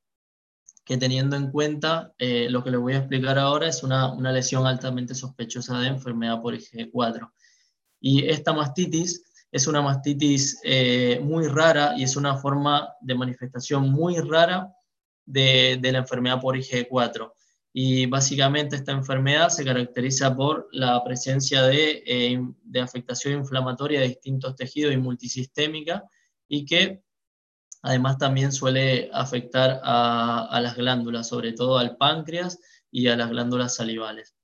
que 0.89 0.97
teniendo 0.97 1.35
en 1.35 1.51
cuenta 1.51 2.15
eh, 2.17 2.49
lo 2.49 2.63
que 2.63 2.71
les 2.71 2.79
voy 2.79 2.93
a 2.93 2.97
explicar 2.97 3.37
ahora 3.37 3.67
es 3.67 3.83
una, 3.83 4.15
lesión 4.31 4.65
altamente 4.65 5.13
sospechosa 5.13 5.79
de 5.79 5.87
enfermedad 5.87 6.41
por 6.41 6.55
IgG4. 6.55 7.31
Y 7.99 8.25
esta 8.27 8.53
mastitis 8.53 9.23
es 9.51 9.67
una 9.67 9.81
mastitis 9.81 10.59
eh, 10.63 11.19
muy 11.23 11.47
rara 11.47 11.93
y 11.97 12.03
es 12.03 12.15
una 12.15 12.37
forma 12.37 12.93
de 13.01 13.15
manifestación 13.15 13.89
muy 13.89 14.17
rara 14.19 14.73
de, 15.25 15.79
la 15.81 15.99
enfermedad 15.99 16.39
por 16.39 16.55
IgG4. 16.55 17.31
Y 17.71 18.07
básicamente 18.07 18.75
esta 18.75 18.91
enfermedad 18.91 19.49
se 19.49 19.63
caracteriza 19.63 20.35
por 20.35 20.67
la 20.71 21.03
presencia 21.03 21.61
eh, 21.71 22.39
de 22.63 22.79
afectación 22.79 23.35
inflamatoria 23.35 23.99
de 23.99 24.07
distintos 24.07 24.55
tejidos 24.55 24.93
y 24.93 24.97
multisistémica 24.97 26.03
y 26.47 26.65
que 26.65 27.03
Además 27.81 28.17
también 28.17 28.51
suele 28.51 29.09
afectar 29.13 29.79
a, 29.83 30.59
las 30.61 30.75
glándulas, 30.75 31.27
sobre 31.27 31.53
todo 31.53 31.77
al 31.77 31.95
páncreas 31.95 32.59
y 32.91 33.07
a 33.07 33.15
las 33.15 33.29
glándulas 33.29 33.75
salivales. 33.75 34.35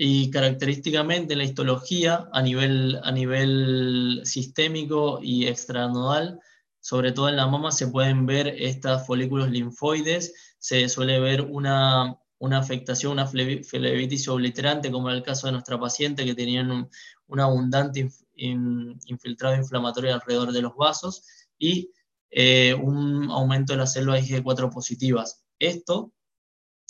Y 0.00 0.30
característicamente 0.30 1.32
en 1.32 1.38
la 1.38 1.44
histología, 1.44 2.28
a 2.32 2.40
nivel, 2.40 3.00
a 3.02 3.10
nivel 3.10 4.20
sistémico 4.22 5.18
y 5.20 5.48
extranodal, 5.48 6.38
sobre 6.78 7.10
todo 7.10 7.28
en 7.28 7.34
la 7.34 7.48
mama 7.48 7.72
se 7.72 7.88
pueden 7.88 8.24
ver 8.24 8.46
estos 8.46 9.04
folículos 9.08 9.50
linfoides, 9.50 10.54
se 10.60 10.88
suele 10.88 11.18
ver 11.18 11.40
una, 11.40 12.16
afectación, 12.52 13.10
una 13.10 13.26
flebitis 13.26 14.28
obliterante, 14.28 14.92
como 14.92 15.10
en 15.10 15.16
el 15.16 15.24
caso 15.24 15.48
de 15.48 15.54
nuestra 15.54 15.80
paciente 15.80 16.24
que 16.24 16.36
tenía 16.36 16.62
un, 16.62 17.40
abundante 17.40 18.08
infiltrado 18.36 19.56
inflamatorio 19.56 20.14
alrededor 20.14 20.52
de 20.52 20.62
los 20.62 20.76
vasos, 20.76 21.24
y 21.58 21.90
eh, 22.30 22.72
un 22.72 23.32
aumento 23.32 23.72
de 23.72 23.80
las 23.80 23.94
células 23.94 24.24
IgG4 24.30 24.72
positivas. 24.72 25.42
Esto, 25.58 26.12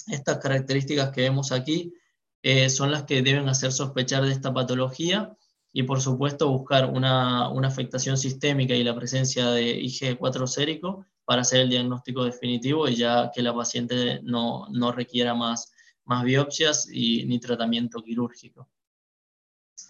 estas 0.08 0.36
características 0.40 1.10
que 1.10 1.22
vemos 1.22 1.52
aquí 1.52 1.94
eh, 2.50 2.70
son 2.70 2.90
las 2.90 3.02
que 3.02 3.20
deben 3.20 3.46
hacer 3.50 3.72
sospechar 3.72 4.24
de 4.24 4.32
esta 4.32 4.54
patología 4.54 5.36
y 5.70 5.82
por 5.82 6.00
supuesto 6.00 6.48
buscar 6.48 6.86
una, 6.86 7.48
afectación 7.66 8.16
sistémica 8.16 8.74
y 8.74 8.82
la 8.82 8.94
presencia 8.94 9.50
de 9.50 9.78
IgG4 9.82 10.46
sérico 10.46 11.04
para 11.26 11.42
hacer 11.42 11.60
el 11.60 11.68
diagnóstico 11.68 12.24
definitivo 12.24 12.88
y 12.88 12.94
ya 12.96 13.30
que 13.34 13.42
la 13.42 13.54
paciente 13.54 14.20
no, 14.22 14.66
requiera 14.92 15.34
más, 15.34 15.74
más 16.06 16.24
biopsias 16.24 16.88
y, 16.90 17.26
ni 17.26 17.38
tratamiento 17.38 18.02
quirúrgico. 18.02 18.70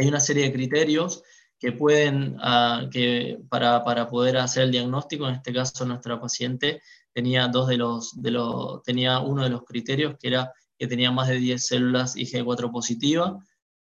Hay 0.00 0.08
una 0.08 0.18
serie 0.18 0.42
de 0.42 0.52
criterios 0.52 1.22
que 1.60 1.70
pueden, 1.70 2.38
ah, 2.40 2.88
que 2.90 3.38
para, 3.48 3.84
para, 3.84 4.10
poder 4.10 4.36
hacer 4.36 4.64
el 4.64 4.72
diagnóstico, 4.72 5.28
en 5.28 5.36
este 5.36 5.52
caso 5.52 5.86
nuestra 5.86 6.20
paciente 6.20 6.82
tenía, 7.12 7.46
dos 7.46 7.68
de 7.68 7.76
los, 7.76 8.20
de 8.20 8.32
los, 8.32 8.82
tenía 8.82 9.20
uno 9.20 9.44
de 9.44 9.50
los 9.50 9.62
criterios 9.62 10.16
que 10.18 10.26
era 10.26 10.52
que 10.78 10.86
tenía 10.86 11.10
más 11.10 11.28
de 11.28 11.38
10 11.38 11.66
células 11.66 12.16
IG4 12.16 12.70
positivas, 12.70 13.34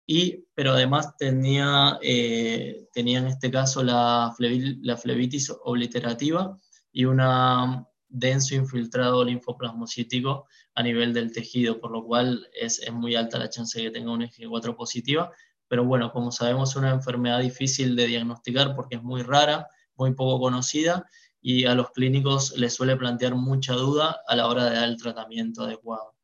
y, 0.05 0.45
pero 0.55 0.71
además 0.71 1.17
tenía, 1.17 1.99
eh, 2.01 2.87
en 2.95 3.27
este 3.27 3.51
caso 3.51 3.83
la, 3.83 4.33
la 4.39 4.97
flebitis 4.97 5.51
obliterativa 5.63 6.57
y 6.91 7.05
un 7.05 7.21
denso 8.07 8.55
infiltrado 8.55 9.23
linfoplasmocítico 9.25 10.47
a 10.75 10.83
nivel 10.83 11.13
del 11.13 11.33
tejido, 11.33 11.79
por 11.79 11.91
lo 11.91 12.05
cual 12.05 12.47
es, 12.53 12.79
es 12.79 12.93
muy 12.93 13.15
alta 13.15 13.37
la 13.37 13.49
chance 13.49 13.77
de 13.77 13.85
que 13.85 13.91
tenga 13.91 14.13
un 14.13 14.21
IG4 14.21 14.75
positiva, 14.75 15.31
pero 15.67 15.83
bueno, 15.83 16.11
como 16.11 16.31
sabemos 16.31 16.69
es 16.69 16.75
una 16.77 16.91
enfermedad 16.91 17.41
difícil 17.41 17.95
de 17.95 18.07
diagnosticar 18.07 18.75
porque 18.75 18.95
es 18.95 19.03
muy 19.03 19.21
rara, 19.23 19.67
muy 19.95 20.13
poco 20.13 20.39
conocida 20.39 21.05
y 21.41 21.65
a 21.65 21.75
los 21.75 21.91
clínicos 21.91 22.57
les 22.57 22.73
suele 22.73 22.95
plantear 22.95 23.35
mucha 23.35 23.73
duda 23.73 24.21
a 24.27 24.35
la 24.35 24.47
hora 24.47 24.65
de 24.65 24.75
dar 24.75 24.89
el 24.89 24.97
tratamiento 24.97 25.63
adecuado. 25.63 26.16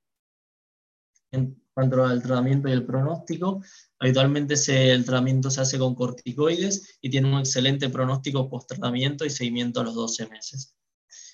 En 1.34 1.60
cuanto 1.74 2.06
al 2.06 2.22
tratamiento 2.22 2.70
y 2.70 2.74
el 2.74 2.86
pronóstico, 2.86 3.64
habitualmente 4.00 4.54
el 4.68 5.04
tratamiento 5.04 5.50
se 5.50 5.62
hace 5.62 5.80
con 5.80 5.96
corticoides 5.96 7.00
y 7.02 7.10
tiene 7.10 7.34
un 7.34 7.40
excelente 7.40 7.90
pronóstico 7.90 8.48
post-tratamiento 8.48 9.26
y 9.26 9.32
seguimiento 9.32 9.82
a 9.82 9.84
los 9.84 9.96
12 9.96 10.28
meses. 10.28 10.76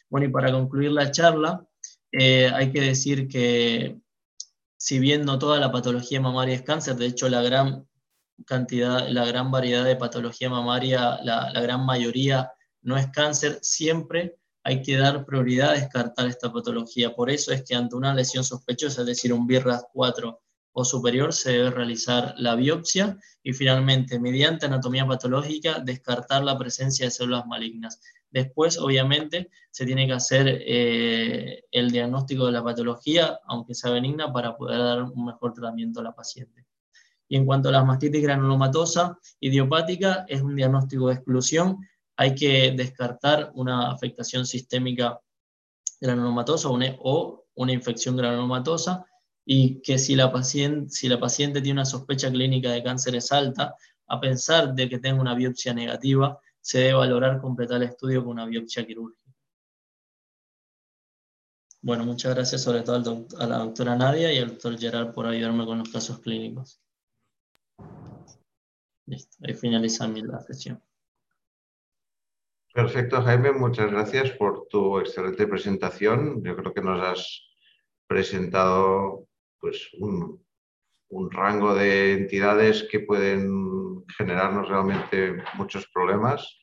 Bueno, 0.09 0.27
y 0.27 0.29
para 0.29 0.53
concluir 0.53 0.91
la 0.93 1.12
charla, 1.12 1.67
eh, 2.13 2.49
hay 2.53 2.71
que 2.71 2.79
decir 2.79 3.27
que 3.27 3.99
si 4.77 4.99
bien 4.99 5.25
no 5.25 5.38
toda 5.38 5.59
la 5.59 5.71
patología 5.71 6.21
mamaria 6.21 6.55
es 6.55 6.62
cáncer, 6.62 6.95
de 6.95 7.07
hecho 7.07 7.27
la 7.27 7.41
gran 7.41 7.85
cantidad, 8.45 9.05
la 9.09 9.25
gran 9.25 9.51
variedad 9.51 9.83
de 9.83 9.97
patología 9.97 10.49
mamaria, 10.49 11.19
la 11.23 11.51
gran 11.62 11.85
mayoría 11.85 12.53
no 12.81 12.95
es 12.95 13.07
cáncer, 13.09 13.59
siempre 13.62 14.38
hay 14.63 14.81
que 14.81 14.97
dar 14.97 15.25
prioridad 15.25 15.71
a 15.71 15.73
descartar 15.73 16.27
esta 16.27 16.51
patología. 16.51 17.15
Por 17.15 17.29
eso 17.29 17.51
es 17.51 17.63
que 17.63 17.75
ante 17.75 17.95
una 17.95 18.13
lesión 18.13 18.43
sospechosa, 18.43 19.01
es 19.01 19.07
decir, 19.07 19.33
un 19.33 19.47
BIRRAS 19.47 19.85
4 19.93 20.41
o 20.71 20.85
superior, 20.85 21.33
se 21.33 21.51
debe 21.51 21.71
realizar 21.71 22.33
la 22.37 22.55
biopsia 22.55 23.17
y 23.41 23.53
finalmente, 23.53 24.19
mediante 24.19 24.65
anatomía 24.65 25.07
patológica, 25.07 25.79
descartar 25.79 26.43
la 26.43 26.57
presencia 26.57 27.05
de 27.05 27.11
células 27.11 27.45
malignas. 27.47 27.99
Después, 28.31 28.77
obviamente, 28.77 29.49
se 29.71 29.85
tiene 29.85 30.05
que 30.05 30.13
hacer 30.13 30.45
eh, 30.47 31.63
el 31.71 31.89
diagnóstico 31.89 32.45
de 32.45 32.51
la 32.51 32.63
patología, 32.63 33.39
aunque 33.45 33.73
sea 33.73 33.91
benigna, 33.91 34.31
para 34.31 34.55
poder 34.55 34.79
dar 34.79 35.03
un 35.03 35.25
mejor 35.25 35.53
tratamiento 35.53 35.99
a 35.99 36.03
la 36.03 36.13
paciente. 36.13 36.65
Y 37.27 37.37
en 37.37 37.45
cuanto 37.45 37.69
a 37.69 37.71
la 37.71 37.83
mastitis 37.83 38.23
granulomatosa 38.23 39.19
idiopática, 39.39 40.25
es 40.27 40.41
un 40.41 40.55
diagnóstico 40.55 41.07
de 41.07 41.15
exclusión. 41.15 41.77
Hay 42.21 42.36
que 42.36 42.73
descartar 42.75 43.49
una 43.55 43.93
afectación 43.93 44.45
sistémica 44.45 45.21
granulomatosa 46.01 46.67
o 46.69 47.45
una 47.55 47.71
infección 47.71 48.17
granulomatosa 48.17 49.05
y 49.45 49.82
que 49.82 49.97
si 49.97 50.17
la, 50.17 50.29
paciente, 50.29 50.89
si 50.89 51.08
la 51.08 51.17
tiene 51.53 51.71
una 51.71 51.86
sospecha 51.86 52.29
clínica 52.29 52.71
de 52.71 52.84
cáncer 52.84 53.15
es 53.15 53.32
alta, 53.32 53.73
a 54.08 54.19
pensar 54.19 54.73
de 54.73 54.89
que 54.89 54.99
tenga 54.99 55.21
una 55.21 55.34
biopsia 55.34 55.73
negativa, 55.73 56.38
se 56.60 56.79
debe 56.79 56.95
valorar 56.95 57.39
completar 57.39 57.77
el 57.77 57.88
estudio 57.88 58.21
con 58.21 58.32
una 58.34 58.45
biopsia 58.45 58.86
quirúrgica. 58.86 59.34
Bueno, 61.82 62.03
muchas 62.03 62.36
gracias 62.36 62.63
sobre 62.63 62.82
todo 62.82 63.27
a 63.39 63.47
la 63.47 63.60
doctora 63.60 63.95
Nadia 63.95 64.34
y 64.34 64.39
al 64.39 64.49
doctor 64.49 64.77
Gerard 64.77 65.13
por 65.13 65.25
ayudarme 65.25 65.65
con 65.65 65.79
los 65.79 65.89
casos 65.89 66.19
clínicos. 66.19 66.82
Listo, 69.05 69.38
ahí 69.47 69.53
finaliza 69.53 70.05
la 70.10 70.41
sesión. 70.41 70.84
Perfecto, 72.73 73.21
Jaime, 73.23 73.51
muchas 73.51 73.91
gracias 73.91 74.29
por 74.32 74.67
tu 74.67 74.99
excelente 74.99 75.47
presentación. 75.47 76.43
Yo 76.43 76.55
creo 76.55 76.71
que 76.71 76.82
nos 76.82 77.01
has 77.01 77.49
presentado 78.08 79.27
pues, 79.60 79.89
un, 79.99 80.39
rango 81.32 81.73
de 81.73 82.13
entidades 82.13 82.88
que 82.89 82.99
pueden 82.99 84.05
generarnos 84.15 84.69
realmente 84.69 85.38
muchos 85.55 85.88
problemas. 85.88 86.60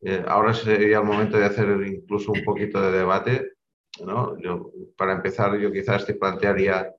Eh, 0.00 0.24
ahora 0.26 0.54
sería 0.54 0.98
el 0.98 1.04
momento 1.04 1.36
de 1.36 1.44
hacer 1.44 1.68
incluso 1.86 2.32
un 2.32 2.42
poquito 2.42 2.80
de 2.80 2.98
debate. 2.98 3.52
¿no? 4.04 4.34
Para 4.96 5.12
empezar, 5.12 5.58
yo 5.58 5.70
quizás 5.70 6.06
te 6.06 6.14
plantearía 6.14 6.90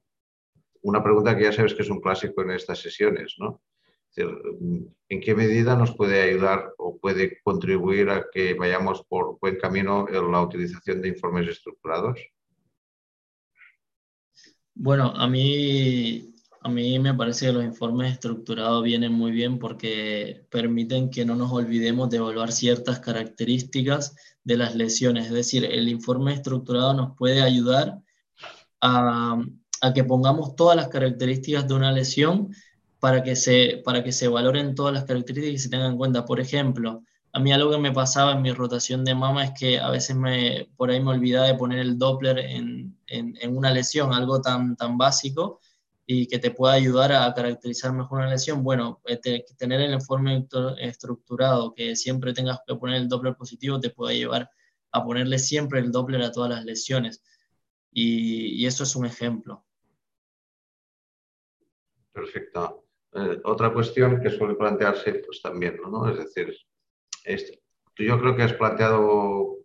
una 0.84 1.04
pregunta 1.04 1.36
que 1.36 1.46
ya 1.46 1.52
sabes 1.52 1.74
que 1.74 1.82
es 1.82 1.90
un 1.90 2.00
clásico 2.00 2.44
en 2.44 2.52
estas 2.52 2.80
sesiones. 2.80 3.36
¿no? 3.40 3.62
¿En 4.16 5.22
qué 5.22 5.36
medida 5.36 5.76
nos 5.76 5.96
puede 5.96 6.22
ayudar 6.22 6.74
o 6.78 6.98
puede 6.98 7.40
contribuir 7.44 8.10
a 8.10 8.26
que 8.32 8.54
vayamos 8.54 9.04
por 9.04 9.40
buen 9.40 9.58
camino 9.58 10.08
en 10.10 10.32
la 10.32 10.42
utilización 10.42 11.02
de 11.02 11.10
informes 11.10 11.48
estructurados? 11.48 12.20
Bueno, 14.76 15.14
a 15.16 15.28
mí 15.28 16.34
a 16.62 16.70
mí 16.70 17.00
me 17.00 17.14
parece 17.14 17.46
que 17.46 17.54
los 17.54 17.64
informes 17.64 18.14
estructurados 18.14 18.84
vienen 18.84 19.14
muy 19.14 19.32
bien 19.32 19.60
porque 19.60 20.46
permiten 20.50 21.10
que 21.10 21.24
no 21.24 21.36
nos 21.36 21.52
olvidemos 21.52 22.10
de 22.10 22.18
evaluar 22.18 22.52
ciertas 22.52 23.00
características 23.00 24.16
de 24.44 24.58
las 24.58 24.76
lesiones. 24.76 25.28
Es 25.28 25.32
decir, 25.32 25.64
el 25.64 25.88
informe 25.88 26.34
estructurado 26.34 26.94
nos 26.94 27.16
puede 27.16 27.42
ayudar 27.42 28.02
a, 28.82 29.42
que 29.96 30.04
pongamos 30.04 30.56
todas 30.58 30.76
las 30.76 30.90
características 30.90 31.66
de 31.66 31.74
una 31.74 31.94
lesión 31.94 32.54
para 33.00 33.24
que, 33.24 33.36
se, 33.36 33.82
para 33.86 34.04
que 34.04 34.12
se 34.12 34.28
valoren 34.28 34.76
todas 34.76 34.94
las 34.94 35.06
características 35.06 35.56
y 35.56 35.64
se 35.64 35.70
tengan 35.70 35.92
en 35.92 35.98
cuenta. 35.98 36.26
Por 36.26 36.40
ejemplo, 36.40 37.04
a 37.34 37.40
mí 37.40 37.52
algo 37.52 37.72
que 37.72 37.78
me 37.78 37.92
pasaba 37.92 38.34
en 38.34 38.42
mi 38.42 38.52
rotación 38.52 39.06
de 39.06 39.16
mama 39.16 39.46
es 39.46 39.52
que 39.58 39.80
a 39.80 39.90
veces 39.90 40.16
me, 40.16 40.70
por 40.76 40.90
ahí 40.90 41.02
me 41.02 41.12
olvidaba 41.12 41.48
de 41.48 41.56
poner 41.56 41.80
el 41.80 41.98
Doppler 41.98 42.40
en, 42.40 42.98
en 43.08 43.58
una 43.58 43.72
lesión, 43.72 44.14
algo 44.14 44.42
tan, 44.42 44.76
tan 44.76 44.98
básico 44.98 45.60
y 46.12 46.26
que 46.26 46.40
te 46.40 46.50
pueda 46.50 46.74
ayudar 46.74 47.12
a 47.12 47.32
caracterizar 47.36 47.94
mejor 47.94 48.18
una 48.18 48.32
lesión, 48.32 48.64
bueno, 48.64 49.00
eh, 49.06 49.46
tener 49.60 49.80
el 49.80 49.94
informe 49.94 50.48
estructurado, 50.80 51.72
que 51.76 51.96
siempre 51.96 52.34
tengas 52.34 52.62
que 52.66 52.74
poner 52.74 52.96
el 52.96 53.08
Doppler 53.08 53.36
positivo, 53.36 53.80
te 53.80 53.92
puede 53.92 54.18
llevar 54.18 54.50
a 54.92 55.04
ponerle 55.06 55.38
siempre 55.38 55.80
el 55.80 55.92
Doppler 55.92 56.24
a 56.24 56.32
todas 56.32 56.50
las 56.50 56.66
lesiones. 56.66 57.22
Y, 57.92 58.66
eso 58.66 58.82
es 58.86 58.96
un 58.96 59.06
ejemplo. 59.06 59.64
Perfecto. 62.12 62.88
Eh, 63.14 63.40
otra 63.44 63.74
cuestión 63.74 64.22
que 64.22 64.30
suele 64.30 64.56
plantearse 64.56 65.22
pues 65.26 65.42
también, 65.42 65.80
¿no? 65.82 66.10
Es 66.10 66.18
decir, 66.18 66.56
yo 67.98 68.20
creo 68.20 68.36
que 68.36 68.44
has 68.44 68.54
planteado 68.54 69.58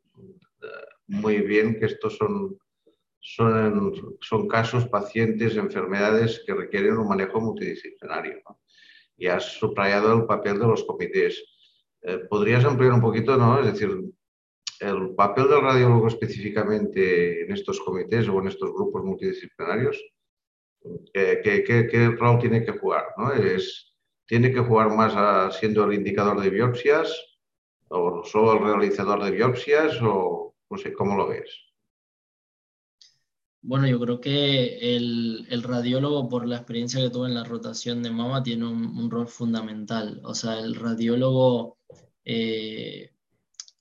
eh, 0.63 0.67
muy 1.09 1.39
bien 1.43 1.79
que 1.79 1.87
estos 1.87 2.17
son 2.17 2.59
son, 3.27 4.19
son 4.21 4.47
casos, 4.47 4.87
pacientes, 4.87 5.57
enfermedades 5.57 6.43
que 6.47 6.53
requieren 6.53 6.99
un 6.99 7.09
manejo 7.09 7.41
multidisciplinario. 7.41 8.43
Y 9.17 9.29
has 9.29 9.45
subrayado 9.45 10.13
el 10.13 10.27
papel 10.27 10.59
de 10.59 10.67
los 10.67 10.85
comités. 10.85 11.43
Eh, 12.03 12.19
¿Podrías 12.29 12.67
ampliar 12.67 12.93
un 12.93 13.01
poquito, 13.01 13.39
no? 13.39 13.61
Es 13.61 13.73
decir, 13.73 13.99
el 14.81 15.15
papel 15.15 15.49
del 15.49 15.63
radiólogo 15.63 16.09
específicamente 16.09 17.45
en 17.45 17.53
estos 17.53 17.81
comités 17.81 18.29
o 18.29 18.39
en 18.41 18.49
estos 18.49 18.71
grupos 18.75 19.03
multidisciplinarios, 19.03 20.05
¿qué, 21.13 21.65
qué, 21.67 21.87
qué 21.91 22.09
rol 22.11 22.39
tiene 22.39 22.65
que 22.65 22.73
jugar? 22.73 23.07
¿no? 23.17 23.33
Es, 23.33 23.95
¿Tiene 24.27 24.53
que 24.53 24.61
jugar 24.61 24.91
más 24.91 25.57
siendo 25.59 25.85
el 25.85 25.95
indicador 25.95 26.41
de 26.41 26.51
biopsias 26.51 27.13
o 27.89 28.25
solo 28.25 28.55
el 28.55 28.65
realizador 28.65 29.23
de 29.23 29.31
biopsias 29.31 29.99
o 30.03 30.55
no 30.71 30.79
sé, 30.79 30.93
cómo 30.93 31.17
lo 31.17 31.29
ves? 31.29 31.51
Bueno, 33.61 33.87
yo 33.87 33.99
creo 33.99 34.21
que 34.21 34.97
el, 34.97 35.47
el, 35.49 35.63
radiólogo, 35.63 36.29
por 36.29 36.47
la 36.47 36.57
experiencia 36.57 37.01
que 37.01 37.09
tuve 37.09 37.29
en 37.29 37.35
la 37.35 37.45
rotación 37.45 38.03
de 38.03 38.11
mama, 38.11 38.43
tiene 38.43 38.67
un, 38.67 39.11
rol 39.11 39.27
fundamental. 39.27 40.21
O 40.25 40.35
sea, 40.35 40.59
el 40.59 40.75
radiólogo 40.75 41.79
eh, 42.27 43.11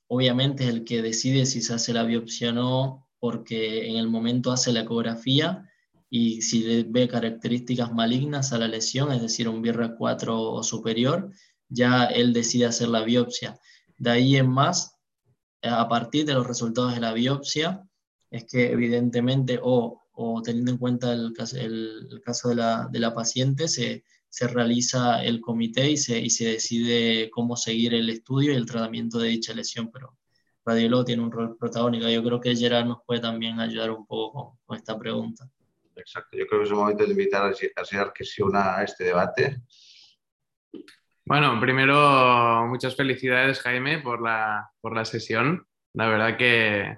obviamente 0.08 0.63
es 0.63 0.70
el 0.70 0.86
que 0.86 1.02
decide 1.02 1.46
si 1.46 1.62
se 1.62 1.74
hace 1.74 1.92
la 1.92 2.04
biopsia 2.04 2.52
o 2.52 2.54
no, 2.54 3.10
porque 3.20 3.89
en 3.89 3.98
el 3.98 4.08
momento 4.08 4.52
hace 4.54 4.72
la 4.72 4.82
ecografía 4.82 5.70
y 6.15 6.43
si 6.43 6.84
ve 6.84 7.08
características 7.08 7.91
malignas 7.91 8.54
a 8.54 8.60
la 8.60 8.67
lesión, 8.67 9.12
es 9.12 9.19
decir, 9.19 9.49
un 9.49 9.63
BIRRA 9.63 9.95
4 9.95 10.39
o 10.39 10.62
superior, 10.62 11.32
ya 11.69 12.06
él 12.06 12.34
decide 12.34 12.67
hacer 12.67 12.89
la 12.89 13.02
biopsia. 13.02 13.60
De 13.97 14.12
ahí 14.12 14.36
en 14.36 14.47
más, 14.47 14.95
a 15.63 15.89
partir 15.89 16.26
de 16.28 16.36
los 16.36 16.45
resultados 16.45 16.93
de 16.93 17.02
la 17.02 17.13
biopsia, 17.13 17.89
es 18.30 18.45
que 18.45 18.71
evidentemente, 18.71 19.60
o, 19.60 20.04
teniendo 20.45 20.73
en 20.73 20.78
cuenta 20.78 21.13
el, 21.13 21.34
el, 21.56 22.21
caso 22.23 22.49
de 22.49 22.56
la, 22.58 22.88
de 22.91 22.99
la 22.99 23.15
paciente, 23.15 23.67
se, 23.67 24.04
se, 24.30 24.47
realiza 24.47 25.23
el 25.23 25.41
comité 25.41 25.89
y 25.89 25.97
se, 25.97 26.19
y 26.19 26.30
se 26.30 26.45
decide 26.45 27.32
cómo 27.32 27.58
seguir 27.58 27.95
el 27.95 28.12
estudio 28.12 28.54
y 28.54 28.56
el 28.56 28.67
tratamiento 28.67 29.17
de 29.17 29.30
dicha 29.30 29.56
lesión, 29.56 29.89
pero 29.91 30.15
radiólogo 30.63 31.06
tiene 31.06 31.23
un 31.23 31.32
rol 31.32 31.58
protagónico. 31.58 32.08
Yo 32.08 32.23
creo 32.23 32.39
que 32.39 32.56
Gerard 32.56 32.86
nos 32.86 32.99
puede 33.04 33.19
también 33.19 33.60
ayudar 33.60 33.89
un 33.89 34.06
poco 34.06 34.60
con, 34.63 34.78
esta 34.78 34.95
pregunta. 34.99 35.49
Exacto, 35.95 36.38
yo 36.38 36.47
creo 36.47 36.62
que 36.62 36.65
es 36.65 36.71
el 36.71 36.77
momento 36.77 37.03
de 37.03 37.12
invitar 37.12 37.45
a 37.45 37.86
Gerard 37.86 38.13
que 38.13 38.25
se 38.25 38.43
una 38.43 38.77
a 38.77 38.84
este 38.84 39.03
debate. 39.03 39.62
Bueno, 41.25 41.60
primero, 41.60 42.65
muchas 42.67 42.95
felicidades, 42.95 43.62
Jaime, 43.62 43.99
por 43.99 44.21
la, 44.21 44.69
por 44.82 44.95
la 44.95 45.06
sesión. 45.06 45.65
La 45.93 46.08
verdad 46.08 46.38
que, 46.38 46.97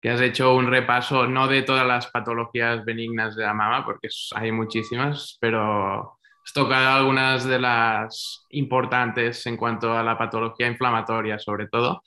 que 0.00 0.10
has 0.10 0.20
hecho 0.20 0.54
un 0.54 0.70
repaso 0.70 1.26
no 1.26 1.48
de 1.48 1.62
todas 1.62 1.86
las 1.86 2.06
patologías 2.06 2.84
benignas 2.84 3.36
de 3.36 3.44
la 3.44 3.52
mama, 3.52 3.84
porque 3.84 4.08
hay 4.34 4.52
muchísimas, 4.52 5.36
pero 5.40 6.18
has 6.44 6.52
tocado 6.54 6.98
algunas 6.98 7.44
de 7.44 7.58
las 7.58 8.46
importantes 8.50 9.44
en 9.46 9.56
cuanto 9.56 9.92
a 9.92 10.02
la 10.02 10.16
patología 10.16 10.66
inflamatoria, 10.66 11.38
sobre 11.38 11.68
todo. 11.68 12.02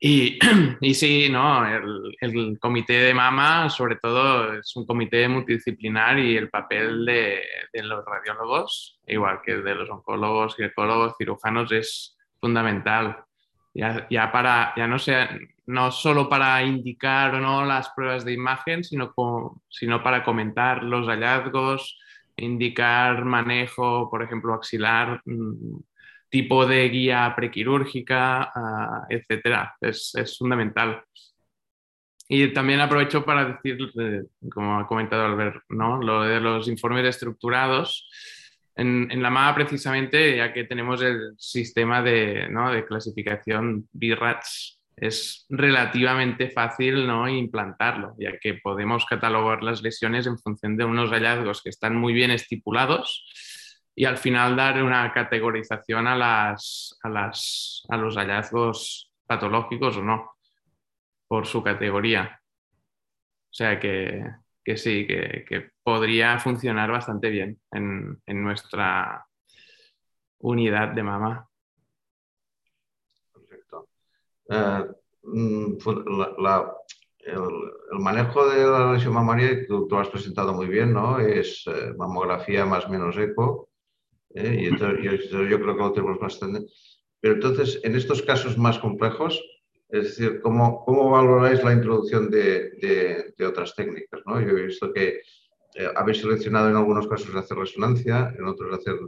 Y, 0.00 0.38
y 0.80 0.94
sí, 0.94 1.28
¿no? 1.30 1.66
El, 1.66 2.16
el, 2.20 2.58
comité 2.60 2.94
de 2.94 3.14
mama, 3.14 3.68
sobre 3.68 3.96
todo, 3.96 4.54
es 4.54 4.76
un 4.76 4.86
comité 4.86 5.28
multidisciplinar 5.28 6.18
y 6.18 6.36
el 6.36 6.48
papel 6.50 7.04
de, 7.04 7.42
de 7.72 7.82
los 7.82 8.04
radiólogos, 8.04 9.00
igual 9.06 9.40
que 9.44 9.56
de 9.56 9.74
los 9.74 9.90
oncólogos, 9.90 10.54
ginecólogos, 10.56 11.14
cirujanos, 11.18 11.72
es 11.72 12.16
fundamental. 12.40 13.24
Ya, 13.74 14.06
ya, 14.10 14.30
para, 14.32 14.72
ya 14.76 14.86
no, 14.86 14.98
sea, 14.98 15.36
no 15.66 15.90
solo 15.92 16.28
para 16.28 16.62
indicar 16.62 17.34
o 17.34 17.40
no 17.40 17.64
las 17.64 17.90
pruebas 17.90 18.24
de 18.24 18.32
imagen, 18.32 18.82
sino, 18.84 19.12
sino 19.68 20.02
para 20.02 20.24
comentar 20.24 20.82
los 20.82 21.06
hallazgos, 21.06 21.98
indicar 22.36 23.24
manejo, 23.24 24.08
por 24.10 24.22
ejemplo, 24.22 24.54
axilar, 24.54 25.20
mm, 25.24 25.76
tipo 26.28 26.66
de 26.66 26.88
guía 26.88 27.32
prequirúrgica, 27.36 28.52
uh, 28.54 29.06
etcétera. 29.08 29.74
Es, 29.80 30.14
es, 30.14 30.36
fundamental. 30.38 31.02
y 32.28 32.52
también 32.52 32.80
aprovecho 32.80 33.24
para 33.24 33.44
decir, 33.46 33.78
eh, 34.00 34.22
como 34.50 34.78
ha 34.78 34.86
comentado 34.86 35.24
Albert, 35.24 35.62
¿no? 35.70 36.00
lo 36.02 36.22
de 36.22 36.40
los 36.40 36.68
informes 36.68 37.06
estructurados. 37.06 38.08
En, 38.76 39.10
en, 39.10 39.22
la 39.22 39.30
MAA, 39.30 39.54
precisamente, 39.54 40.36
ya 40.36 40.52
que 40.52 40.64
tenemos 40.64 41.02
el 41.02 41.34
sistema 41.36 42.02
de, 42.02 42.48
¿no? 42.48 42.70
de 42.70 42.84
clasificación 42.86 43.88
BIRATS, 43.92 44.78
es 45.00 45.46
relativamente 45.48 46.50
fácil 46.50 47.06
¿no? 47.06 47.28
implantarlo, 47.28 48.14
ya 48.18 48.38
que 48.38 48.54
podemos 48.54 49.04
catalogar 49.06 49.62
las 49.62 49.82
lesiones 49.82 50.26
en 50.26 50.38
función 50.38 50.76
de 50.76 50.84
unos 50.84 51.10
hallazgos 51.10 51.62
que 51.62 51.70
están 51.70 51.96
muy 51.96 52.12
bien 52.12 52.30
estipulados 52.30 53.24
y 53.98 54.04
al 54.04 54.16
final 54.16 54.54
dar 54.54 54.80
una 54.80 55.12
categorización 55.12 56.06
a, 56.06 56.14
las, 56.14 56.96
a, 57.02 57.08
las, 57.08 57.84
a 57.88 57.96
los 57.96 58.16
hallazgos 58.16 59.10
patológicos 59.26 59.96
o 59.96 60.02
no, 60.04 60.36
por 61.26 61.46
su 61.48 61.64
categoría. 61.64 62.40
O 63.50 63.52
sea 63.52 63.80
que, 63.80 64.22
que 64.64 64.76
sí, 64.76 65.04
que, 65.04 65.44
que, 65.48 65.70
podría 65.82 66.38
funcionar 66.38 66.92
bastante 66.92 67.28
bien 67.28 67.58
en, 67.72 68.22
en 68.24 68.44
nuestra 68.44 69.26
unidad 70.38 70.90
de 70.90 71.02
mama. 71.02 71.48
Perfecto. 73.32 73.88
Eh, 74.48 74.84
mm, 75.24 75.76
el, 77.26 77.36
el, 77.92 77.98
manejo 77.98 78.48
de 78.48 78.64
la 78.64 78.92
lesión 78.92 79.14
mamaria, 79.14 79.66
tú, 79.66 79.88
tú 79.88 79.96
lo 79.96 80.02
has 80.02 80.08
presentado 80.08 80.54
muy 80.54 80.68
bien, 80.68 80.92
¿no? 80.92 81.18
Es 81.18 81.64
eh, 81.66 81.94
mamografía 81.96 82.64
más 82.64 82.88
menos 82.88 83.18
eco 83.18 83.67
¿eh? 84.34 84.58
y 84.62 84.66
entonces, 84.66 85.30
yo, 85.30 85.44
yo, 85.44 85.60
creo 85.60 85.76
que 85.76 85.82
lo 85.82 85.92
tenemos 85.92 86.18
bastante. 86.18 86.66
Pero 87.20 87.34
entonces, 87.34 87.80
en 87.82 87.96
estos 87.96 88.22
casos 88.22 88.56
más 88.58 88.78
complejos, 88.78 89.42
es 89.88 90.04
decir, 90.04 90.40
¿cómo, 90.40 90.84
cómo 90.84 91.10
valoráis 91.10 91.62
la 91.64 91.72
introducción 91.72 92.30
de, 92.30 92.70
de, 92.72 93.34
de 93.36 93.46
otras 93.46 93.74
técnicas? 93.74 94.20
¿no? 94.26 94.40
Yo 94.40 94.56
he 94.56 94.66
visto 94.66 94.92
que 94.92 95.22
eh, 95.74 95.88
habéis 95.96 96.20
seleccionado 96.20 96.68
en 96.68 96.76
algunos 96.76 97.08
casos 97.08 97.34
hacer 97.34 97.56
resonancia, 97.56 98.34
en 98.38 98.44
otros 98.46 98.78
hacer 98.78 98.98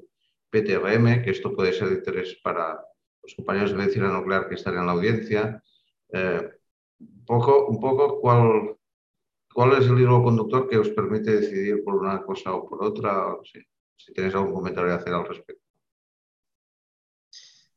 PTRM, 0.50 1.22
que 1.22 1.30
esto 1.30 1.54
puede 1.54 1.72
ser 1.72 1.88
de 1.88 1.96
interés 1.96 2.37
para 2.42 2.80
los 3.22 3.35
compañeros 3.35 3.72
de 3.72 3.76
medicina 3.76 4.09
nuclear 4.09 4.48
que 4.48 4.54
están 4.54 4.78
en 4.78 4.87
la 4.87 4.92
audiencia. 4.92 5.62
Eh, 6.12 6.50
un 6.98 7.24
poco, 7.24 7.66
un 7.66 7.80
poco 7.80 8.20
cuál, 8.20 8.76
cuál 9.54 9.72
es 9.80 9.87
el 9.87 10.00
hilo 10.00 10.22
conductor 10.22 10.68
que 10.68 10.78
os 10.78 10.88
permite 10.90 11.40
decidir 11.40 11.85
por 11.85 11.94
una 11.94 12.22
cosa 12.22 12.54
o 12.54 12.68
por 12.68 12.83
otra. 12.83 13.37
Sí 13.44 13.61
si 14.06 14.12
tienes 14.12 14.34
algún 14.34 14.54
comentario 14.54 14.90
que 14.90 15.02
hacer 15.02 15.14
al 15.14 15.26
respecto. 15.26 15.62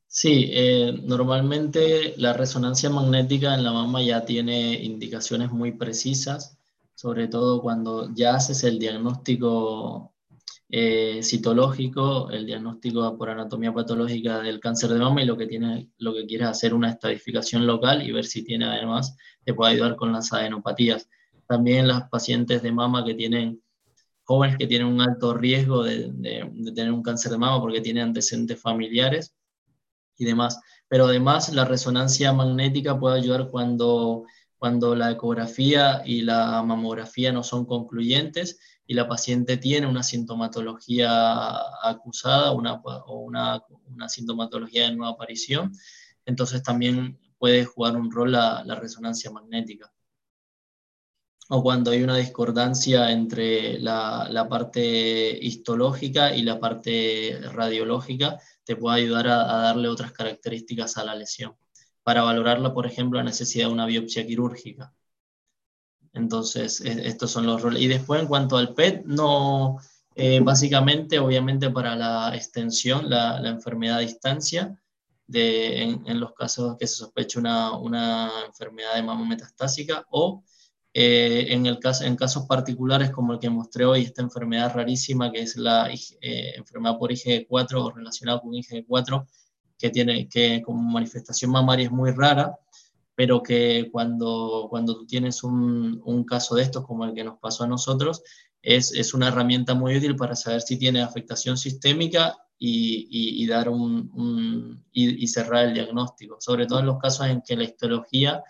Sí, 0.07 0.49
eh, 0.51 0.93
normalmente 1.03 2.13
la 2.17 2.33
resonancia 2.33 2.89
magnética 2.89 3.55
en 3.55 3.63
la 3.63 3.71
mama 3.71 4.01
ya 4.03 4.23
tiene 4.25 4.75
indicaciones 4.83 5.51
muy 5.51 5.71
precisas, 5.71 6.57
sobre 6.93 7.27
todo 7.27 7.61
cuando 7.61 8.13
ya 8.13 8.35
haces 8.35 8.63
el 8.63 8.77
diagnóstico 8.77 10.13
eh, 10.69 11.21
citológico, 11.23 12.29
el 12.29 12.45
diagnóstico 12.45 13.17
por 13.17 13.29
anatomía 13.29 13.73
patológica 13.73 14.39
del 14.39 14.59
cáncer 14.59 14.91
de 14.91 14.99
mama 14.99 15.21
y 15.21 15.25
lo 15.25 15.35
que, 15.37 15.47
tiene, 15.47 15.89
lo 15.97 16.13
que 16.13 16.25
quieres 16.25 16.47
hacer 16.47 16.73
una 16.73 16.89
estadificación 16.89 17.65
local 17.65 18.01
y 18.01 18.11
ver 18.11 18.25
si 18.25 18.43
tiene 18.43 18.65
además, 18.65 19.15
te 19.43 19.53
puede 19.53 19.73
ayudar 19.73 19.95
con 19.95 20.11
las 20.11 20.31
adenopatías. 20.31 21.09
También 21.47 21.87
las 21.87 22.09
pacientes 22.09 22.61
de 22.61 22.71
mama 22.71 23.03
que 23.03 23.15
tienen 23.15 23.61
jóvenes 24.23 24.57
que 24.57 24.67
tienen 24.67 24.87
un 24.87 25.01
alto 25.01 25.33
riesgo 25.33 25.83
de, 25.83 26.11
tener 26.73 26.91
un 26.91 27.03
cáncer 27.03 27.31
de 27.31 27.37
mama 27.37 27.59
porque 27.59 27.81
tienen 27.81 28.03
antecedentes 28.03 28.59
familiares 28.59 29.35
y 30.17 30.25
demás. 30.25 30.59
Pero 30.87 31.05
además 31.05 31.53
la 31.53 31.65
resonancia 31.65 32.33
magnética 32.33 32.99
puede 32.99 33.19
ayudar 33.19 33.49
cuando, 33.49 34.25
cuando 34.57 34.95
la 34.95 35.11
ecografía 35.11 36.01
y 36.05 36.21
la 36.21 36.63
mamografía 36.63 37.31
no 37.31 37.43
son 37.43 37.65
concluyentes 37.65 38.59
y 38.85 38.93
la 38.93 39.07
paciente 39.07 39.57
tiene 39.57 39.87
una 39.87 40.03
sintomatología 40.03 41.09
acusada 41.81 42.51
o 42.51 43.19
una, 43.19 43.63
una 43.85 44.09
sintomatología 44.09 44.89
de 44.89 44.95
nueva 44.95 45.13
aparición. 45.13 45.73
Entonces 46.25 46.63
también 46.63 47.19
puede 47.37 47.65
jugar 47.65 47.95
un 47.97 48.11
rol 48.11 48.31
la 48.31 48.77
resonancia 48.79 49.31
magnética 49.31 49.92
o 51.49 51.61
cuando 51.61 51.91
hay 51.91 52.03
una 52.03 52.17
discordancia 52.17 53.11
entre 53.11 53.79
la, 53.79 54.27
la, 54.29 54.47
parte 54.47 55.37
histológica 55.41 56.35
y 56.35 56.43
la 56.43 56.59
parte 56.59 57.39
radiológica, 57.51 58.39
te 58.63 58.75
puede 58.75 59.01
ayudar 59.01 59.27
a, 59.27 59.43
darle 59.45 59.89
otras 59.89 60.13
características 60.13 60.97
a 60.97 61.03
la 61.03 61.15
lesión, 61.15 61.55
para 62.03 62.23
valorarla, 62.23 62.73
por 62.73 62.85
ejemplo, 62.85 63.19
la 63.19 63.25
necesidad 63.25 63.67
de 63.67 63.73
una 63.73 63.85
biopsia 63.85 64.25
quirúrgica. 64.25 64.93
Entonces, 66.13 66.79
estos 66.81 67.31
son 67.31 67.45
los 67.45 67.61
roles. 67.61 67.81
Y 67.81 67.87
después, 67.87 68.21
en 68.21 68.27
cuanto 68.27 68.55
al 68.57 68.73
PET, 68.73 69.03
no, 69.05 69.79
eh, 70.15 70.39
básicamente, 70.41 71.19
obviamente, 71.19 71.69
para 71.71 71.95
la 71.95 72.35
extensión, 72.35 73.09
la, 73.09 73.39
la 73.39 73.49
enfermedad 73.49 73.97
a 73.97 74.01
distancia, 74.01 74.79
de, 75.25 75.81
en, 75.81 76.03
en, 76.05 76.19
los 76.19 76.33
casos 76.33 76.77
que 76.77 76.85
se 76.85 76.95
sospecha 76.95 77.39
una, 77.39 77.77
una 77.77 78.29
enfermedad 78.45 78.95
de 78.95 79.03
mama 79.03 79.25
metastásica 79.25 80.05
o 80.11 80.43
eh, 80.95 81.47
en, 81.49 81.65
el 81.65 81.79
caso, 81.79 82.03
en 82.03 82.15
casos 82.15 82.45
particulares 82.45 83.09
como 83.09 83.33
el 83.33 83.39
que 83.39 83.49
mostré 83.49 83.83
hoy, 83.85 84.03
esta 84.03 84.21
enfermedad 84.21 84.73
rarísima 84.75 85.31
que 85.31 85.41
es 85.41 85.57
la 85.57 85.89
eh, 85.91 86.53
enfermedad 86.55 86.99
por 86.99 87.11
IgG4 87.11 87.73
o 87.81 87.91
relacionada 87.91 88.39
con 88.39 88.51
IgG4, 88.51 89.25
que 89.77 89.89
tiene 89.89 90.29
que 90.29 90.61
como 90.61 90.81
manifestación 90.81 91.49
mamaria 91.49 91.85
es 91.85 91.91
muy 91.91 92.11
rara, 92.11 92.55
pero 93.15 93.41
que 93.41 93.89
cuando, 93.91 94.67
cuando 94.69 94.95
tú 94.95 95.07
tienes 95.07 95.43
un, 95.43 95.99
un 96.05 96.23
caso 96.25 96.55
de 96.55 96.63
estos 96.63 96.85
como 96.85 97.05
el 97.05 97.13
que 97.13 97.23
nos 97.23 97.39
pasó 97.39 97.63
a 97.63 97.67
nosotros, 97.67 98.21
es, 98.61 98.93
es 98.93 99.13
una 99.15 99.29
herramienta 99.29 99.73
muy 99.73 99.97
útil 99.97 100.15
para 100.15 100.35
saber 100.35 100.61
si 100.61 100.77
tiene 100.77 101.01
afectación 101.01 101.57
sistémica 101.57 102.37
y, 102.57 103.07
y, 103.09 103.43
y 103.43 103.47
dar 103.47 103.67
un, 103.67 104.11
un 104.13 104.85
y, 104.91 105.23
y 105.23 105.27
cerrar 105.27 105.65
el 105.65 105.73
diagnóstico, 105.73 106.37
sobre 106.39 106.67
todo 106.67 106.79
en 106.79 106.85
los 106.85 106.99
casos 106.99 107.27
en 107.27 107.41
que 107.41 107.57
la 107.57 107.63
histología 107.63 108.43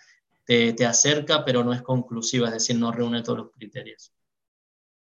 te, 0.46 0.86
acerca, 0.86 1.46
pero 1.46 1.64
no 1.64 1.74
es 1.74 1.82
conclusiva, 1.82 2.48
es 2.48 2.54
decir, 2.54 2.78
no 2.78 2.92
reúne 2.92 3.24
todos 3.24 3.40
los 3.40 3.52
criterios. 3.52 4.14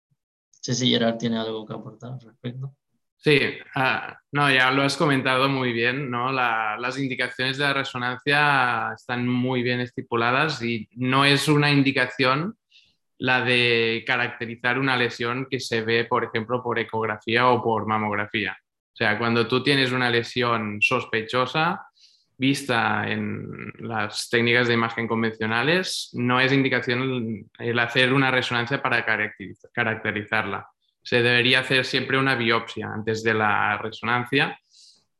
No 0.10 0.60
sé 0.62 0.74
si 0.76 0.90
Gerard 0.90 1.18
tiene 1.18 1.38
algo 1.38 1.66
que 1.66 1.74
aportar 1.74 2.14
al 2.14 2.22
respecto. 2.22 2.76
Sí, 3.16 3.40
uh, 3.76 4.14
no, 4.32 4.52
ya 4.52 4.70
lo 4.72 4.84
has 4.84 4.96
comentado 4.96 5.50
muy 5.50 5.74
bien, 5.74 6.10
¿no? 6.12 6.32
La, 6.32 6.78
las 6.80 7.00
indicaciones 7.00 7.58
de 7.58 7.64
la 7.64 7.74
resonancia 7.74 8.94
están 8.94 9.28
muy 9.28 9.64
bien 9.64 9.80
estipuladas 9.80 10.62
y 10.62 10.88
no 10.96 11.26
es 11.26 11.48
una 11.48 11.72
indicación 11.72 12.58
la 13.20 13.42
de 13.42 14.04
caracterizar 14.06 14.78
una 14.78 14.96
lesión 14.96 15.48
que 15.50 15.60
se 15.60 15.82
ve, 15.82 16.06
por 16.06 16.24
ejemplo, 16.24 16.62
por 16.62 16.78
ecografía 16.78 17.50
o 17.50 17.64
por 17.64 17.88
mamografía. 17.88 18.58
O 18.62 18.96
sea, 18.96 19.18
cuando 19.18 19.48
tú 19.48 19.64
tienes 19.64 19.92
una 19.92 20.10
lesión 20.10 20.82
sospechosa, 20.82 21.87
vista 22.38 23.10
en 23.10 23.74
las 23.80 24.30
técnicas 24.30 24.68
de 24.68 24.76
imagen 24.76 25.08
convencionales, 25.08 26.10
no 26.14 26.40
es 26.40 26.54
indicación 26.54 27.50
el 27.58 27.80
hacer 27.80 28.14
una 28.14 28.30
resonancia 28.30 28.82
para 28.82 29.04
caracterizarla. 29.74 30.68
Se 31.02 31.22
debería 31.22 31.62
hacer 31.62 31.86
siempre 31.86 32.18
una 32.18 32.36
biopsia 32.36 32.92
antes 32.94 33.24
de 33.24 33.34
la 33.34 33.78
resonancia. 33.78 34.60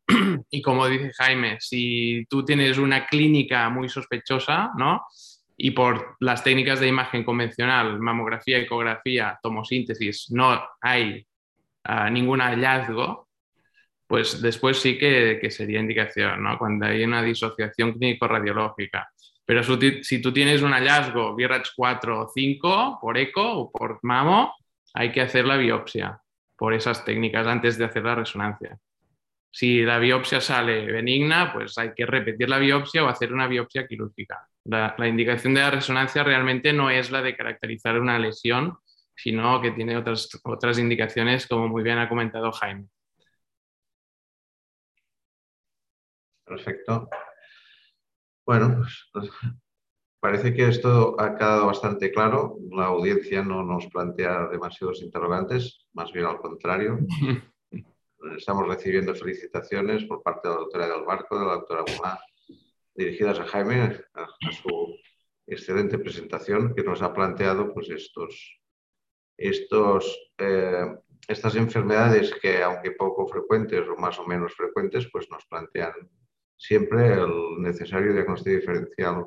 Y 0.50 0.62
como 0.62 0.88
dice 0.88 1.12
Jaime, 1.18 1.58
si 1.60 2.26
tú 2.30 2.46
tienes 2.46 2.78
una 2.78 3.08
clínica 3.08 3.70
muy 3.70 3.90
sospechosa, 3.90 4.72
¿no? 4.78 5.06
Y 5.58 5.72
por 5.72 6.16
las 6.20 6.44
técnicas 6.44 6.80
de 6.80 6.88
imagen 6.88 7.24
convencional, 7.24 8.00
mamografía, 8.00 8.60
ecografía, 8.60 9.40
tomosíntesis, 9.42 10.28
no 10.30 10.64
hay 10.80 11.26
uh, 11.90 12.10
ningún 12.12 12.40
hallazgo, 12.40 13.27
pues 14.08 14.42
después 14.42 14.80
sí 14.80 14.98
que, 14.98 15.38
que 15.42 15.52
sería 15.52 15.80
indicación, 15.80 16.42
¿no? 16.42 16.58
Cuando 16.58 16.86
hay 16.86 17.04
una 17.04 17.22
disociación 17.22 17.94
clínico-radiológica. 17.94 19.10
Pero 19.46 19.64
si 19.64 20.22
tú 20.22 20.34
tienes 20.34 20.62
un 20.62 20.72
hallazgo 20.72 21.34
BRACH 21.34 21.70
4 21.76 22.22
o 22.22 22.30
5 22.34 23.00
por 23.02 23.18
eco 23.18 23.42
o 23.42 23.72
por 23.72 24.00
mamo, 24.04 24.54
hay 24.94 25.12
que 25.12 25.22
hacer 25.22 25.46
la 25.46 25.58
biopsia 25.58 26.20
por 26.58 26.74
esas 26.74 27.06
técnicas 27.06 27.48
antes 27.48 27.78
de 27.78 27.86
hacer 27.86 28.04
la 28.04 28.16
resonancia. 28.16 28.78
Si 29.50 29.84
la 29.84 30.00
biopsia 30.00 30.42
sale 30.42 30.86
benigna, 30.92 31.54
pues 31.54 31.78
hay 31.78 31.94
que 31.94 32.06
repetir 32.06 32.50
la 32.50 32.60
biopsia 32.60 33.04
o 33.04 33.08
hacer 33.08 33.32
una 33.32 33.48
biopsia 33.48 33.88
quirúrgica. 33.88 34.48
La, 34.66 34.94
la 34.98 35.08
indicación 35.08 35.54
de 35.54 35.62
la 35.62 35.72
resonancia 35.72 36.24
realmente 36.24 36.74
no 36.74 36.90
es 36.90 37.10
la 37.10 37.22
de 37.22 37.36
caracterizar 37.36 38.00
una 38.00 38.20
lesión, 38.20 38.78
sino 39.16 39.62
que 39.62 39.72
tiene 39.72 39.96
otras, 39.96 40.30
otras 40.44 40.78
indicaciones, 40.78 41.48
como 41.48 41.70
muy 41.70 41.84
bien 41.84 41.98
ha 42.00 42.10
comentado 42.10 42.52
Jaime. 42.52 42.88
Perfecto. 46.48 47.10
Bueno, 48.46 48.82
pues, 49.12 49.30
parece 50.22 50.54
que 50.54 50.70
esto 50.70 51.20
ha 51.20 51.36
quedado 51.36 51.68
bastante 51.68 52.10
claro. 52.10 52.58
La 52.72 52.86
audiencia 52.86 53.44
no 53.44 53.64
nos 53.64 53.88
plantea 53.88 54.48
demasiados 54.48 55.02
interrogantes, 55.02 55.86
más 55.94 56.12
bien 56.14 56.26
al 56.26 56.38
contrario. 56.38 57.00
Estamos 58.38 58.68
recibiendo 58.68 59.14
felicitaciones 59.14 60.06
por 60.06 60.24
parte 60.24 60.48
de 60.48 60.54
la 60.54 60.60
doctora 60.62 60.88
del 60.88 61.04
Barco, 61.04 61.38
de 61.38 61.46
la 61.46 61.54
doctora 61.54 61.82
Gumá, 61.82 62.20
dirigidas 62.96 63.40
a 63.40 63.46
Jaime, 63.46 63.82
a, 64.14 64.22
a, 64.22 64.52
su 64.52 64.96
excelente 65.46 66.00
presentación 66.00 66.74
que 66.74 66.84
nos 66.84 67.02
ha 67.02 67.14
planteado 67.14 67.74
pues, 67.74 67.90
estos, 67.90 68.62
estos, 69.38 70.32
eh, 70.38 70.96
estas 71.28 71.56
enfermedades 71.58 72.34
que, 72.42 72.64
aunque 72.64 72.92
poco 72.92 73.28
frecuentes 73.28 73.88
o 73.88 73.98
más 73.98 74.18
o 74.18 74.26
menos 74.26 74.54
frecuentes, 74.54 75.10
pues 75.12 75.30
nos 75.30 75.46
plantean 75.46 75.94
siempre 76.58 77.14
el 77.14 77.62
necesario 77.62 78.14
diagnóstico 78.14 78.56
diferencial 78.56 79.26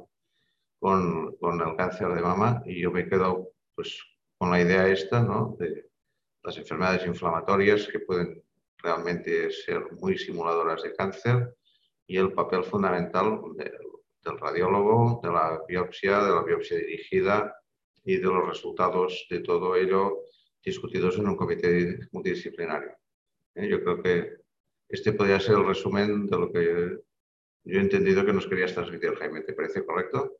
con, 0.79 1.37
con, 1.37 1.61
el 1.61 1.77
cáncer 1.77 2.09
de 2.09 2.21
mama 2.21 2.63
y 2.67 2.83
yo 2.83 2.91
me 2.91 3.09
quedo 3.09 3.53
pues, 3.75 4.03
con 4.37 4.51
la 4.51 4.61
idea 4.61 4.89
esta 4.89 5.23
¿no? 5.23 5.57
de 5.59 5.89
las 6.43 6.57
enfermedades 6.57 7.07
inflamatorias 7.07 7.87
que 7.87 8.01
pueden 8.01 8.43
realmente 8.79 9.51
ser 9.51 9.93
muy 10.01 10.17
simuladoras 10.19 10.83
de 10.83 10.95
cáncer 10.95 11.55
y 12.07 12.17
el 12.17 12.33
papel 12.33 12.65
fundamental 12.65 13.41
del 13.57 14.39
radiólogo, 14.39 15.21
de 15.23 15.31
la 15.31 15.61
biopsia, 15.69 16.25
de 16.25 16.35
la 16.35 16.43
biopsia 16.43 16.79
dirigida 16.79 17.55
y 18.05 18.17
de 18.17 18.27
los 18.27 18.49
resultados 18.49 19.27
de 19.31 19.41
todo 19.41 19.77
ello 19.77 20.25
discutidos 20.65 21.19
en 21.19 21.29
un 21.29 21.37
comité 21.37 21.99
multidisciplinario. 22.13 22.93
¿Eh? 23.55 23.69
Yo 23.69 23.83
creo 23.83 24.03
que 24.03 24.37
este 24.89 25.13
podría 25.13 25.41
ser 25.41 25.57
el 25.57 25.67
resumen 25.67 26.27
de 26.27 26.39
lo 26.39 26.53
que 26.53 26.99
yo 27.65 27.79
he 27.79 27.83
entendido 27.83 28.25
que 28.25 28.33
nos 28.33 28.47
querías 28.47 28.75
transmitir, 28.75 29.15
Jaime. 29.17 29.43
¿Te 29.43 29.53
parece 29.53 29.85
correcto? 29.85 30.39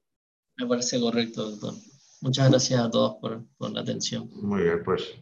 Me 0.57 0.67
parece 0.67 1.01
correcto, 1.01 1.51
doctor. 1.51 1.75
Muchas 2.21 2.51
gracias 2.51 2.81
a 2.81 2.91
todos 2.91 3.17
por, 3.21 3.43
por 3.57 3.71
la 3.71 3.81
atención. 3.81 4.29
Muy 4.43 4.63
bien, 4.63 4.83
pues, 4.85 5.15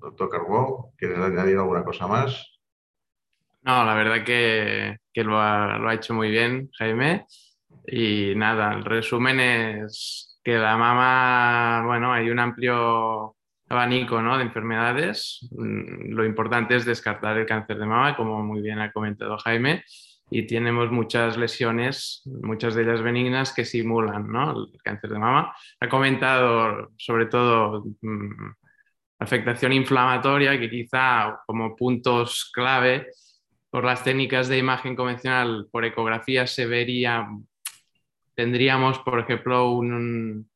doctor 0.00 0.30
Carbó, 0.30 0.92
¿quieres 0.96 1.18
añadir 1.18 1.56
alguna 1.56 1.84
cosa 1.84 2.06
más? 2.06 2.56
No, 3.62 3.84
la 3.84 3.94
verdad 3.94 4.24
que, 4.24 4.98
que 5.12 5.24
lo, 5.24 5.40
ha, 5.40 5.76
lo, 5.78 5.88
ha, 5.88 5.94
hecho 5.94 6.14
muy 6.14 6.30
bien, 6.30 6.70
Jaime. 6.78 7.26
Y 7.86 8.34
nada, 8.36 8.72
el 8.72 8.84
resumen 8.84 9.40
es 9.40 10.40
que 10.42 10.56
la 10.56 10.76
mama, 10.76 11.84
bueno, 11.84 12.12
hay 12.12 12.30
un 12.30 12.38
amplio 12.38 13.36
abanico 13.68 14.22
¿no? 14.22 14.38
de 14.38 14.44
enfermedades. 14.44 15.46
Mm, 15.50 16.12
lo 16.12 16.24
importante 16.24 16.76
es 16.76 16.84
descartar 16.84 17.36
el 17.36 17.46
cáncer 17.46 17.78
de 17.78 17.86
mama, 17.86 18.16
como 18.16 18.42
muy 18.42 18.60
bien 18.60 18.78
ha 18.78 18.92
comentado 18.92 19.36
Jaime, 19.38 19.84
y 20.30 20.46
tenemos 20.46 20.90
muchas 20.90 21.36
lesiones, 21.36 22.22
muchas 22.24 22.74
de 22.74 22.82
ellas 22.82 23.02
benignas, 23.02 23.52
que 23.52 23.64
simulan 23.64 24.30
¿no? 24.30 24.50
el 24.50 24.82
cáncer 24.82 25.10
de 25.10 25.18
mama. 25.18 25.54
Ha 25.80 25.88
comentado 25.88 26.90
sobre 26.96 27.26
todo 27.26 27.84
mmm, 28.00 28.50
afectación 29.18 29.72
inflamatoria, 29.72 30.58
que 30.58 30.68
quizá 30.68 31.40
como 31.46 31.76
puntos 31.76 32.50
clave 32.52 33.08
por 33.70 33.84
las 33.84 34.02
técnicas 34.02 34.48
de 34.48 34.58
imagen 34.58 34.96
convencional 34.96 35.68
por 35.70 35.84
ecografía 35.84 36.46
se 36.46 36.66
vería, 36.66 37.28
tendríamos, 38.34 38.98
por 39.00 39.20
ejemplo, 39.20 39.70
un, 39.70 40.48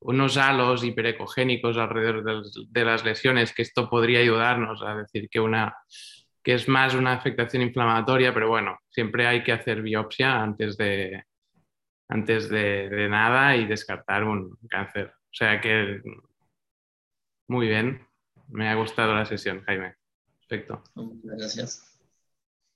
unos 0.00 0.36
halos 0.36 0.84
hiperecogénicos 0.84 1.76
alrededor 1.76 2.24
de, 2.24 2.50
de, 2.68 2.84
las 2.84 3.04
lesiones, 3.04 3.52
que 3.52 3.62
esto 3.62 3.88
podría 3.90 4.20
ayudarnos 4.20 4.82
a 4.82 4.94
decir 4.94 5.28
que, 5.28 5.40
una, 5.40 5.74
que 6.42 6.54
es 6.54 6.68
más 6.68 6.94
una 6.94 7.14
afectación 7.14 7.62
inflamatoria, 7.62 8.32
pero 8.32 8.48
bueno, 8.48 8.78
siempre 8.98 9.28
hay 9.28 9.44
que 9.44 9.52
hacer 9.52 9.80
biopsia 9.80 10.42
antes 10.42 10.76
de, 10.76 11.24
antes 12.08 12.48
de, 12.48 12.88
de 12.88 13.08
nada 13.08 13.54
y 13.54 13.64
descartar 13.64 14.24
un 14.24 14.58
cáncer. 14.68 15.12
O 15.14 15.34
sea 15.34 15.60
que 15.60 16.02
muy 17.46 17.68
bien, 17.68 18.04
me 18.48 18.68
ha 18.68 18.74
gustado 18.74 19.14
la 19.14 19.24
sesión, 19.24 19.62
Jaime. 19.66 19.94
Perfecto. 20.40 20.82
Muchas 20.96 21.38
gracias. 21.38 22.00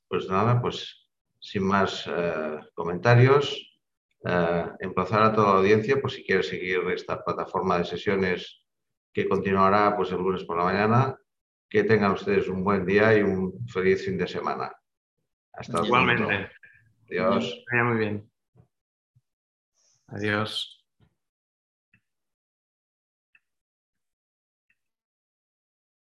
Pues 0.06 0.28
nada, 0.28 0.62
pues 0.62 1.10
sin 1.40 1.64
más 1.64 2.06
eh, 2.06 2.60
comentarios, 2.74 3.80
eh, 4.24 4.66
emplazar 4.78 5.24
a 5.24 5.32
toda 5.34 5.54
la 5.54 5.58
audiencia, 5.58 6.00
por 6.00 6.12
si 6.12 6.22
quiere 6.22 6.44
seguir 6.44 6.82
esta 6.94 7.24
plataforma 7.24 7.78
de 7.78 7.84
sesiones 7.84 8.62
que 9.12 9.28
continuará 9.28 9.96
pues, 9.96 10.12
el 10.12 10.18
lunes 10.18 10.44
por 10.44 10.56
la 10.56 10.64
mañana. 10.66 11.18
Que 11.68 11.82
tengan 11.82 12.12
ustedes 12.12 12.46
un 12.46 12.62
buen 12.62 12.86
día 12.86 13.18
y 13.18 13.22
un 13.22 13.66
feliz 13.66 14.04
fin 14.04 14.16
de 14.18 14.28
semana. 14.28 14.72
Hasta 15.52 15.84
Igualmente. 15.84 16.50
Adiós. 17.10 17.64
Vaya 17.70 17.84
muy 17.84 17.98
bien. 17.98 18.30
Adiós. 20.08 20.81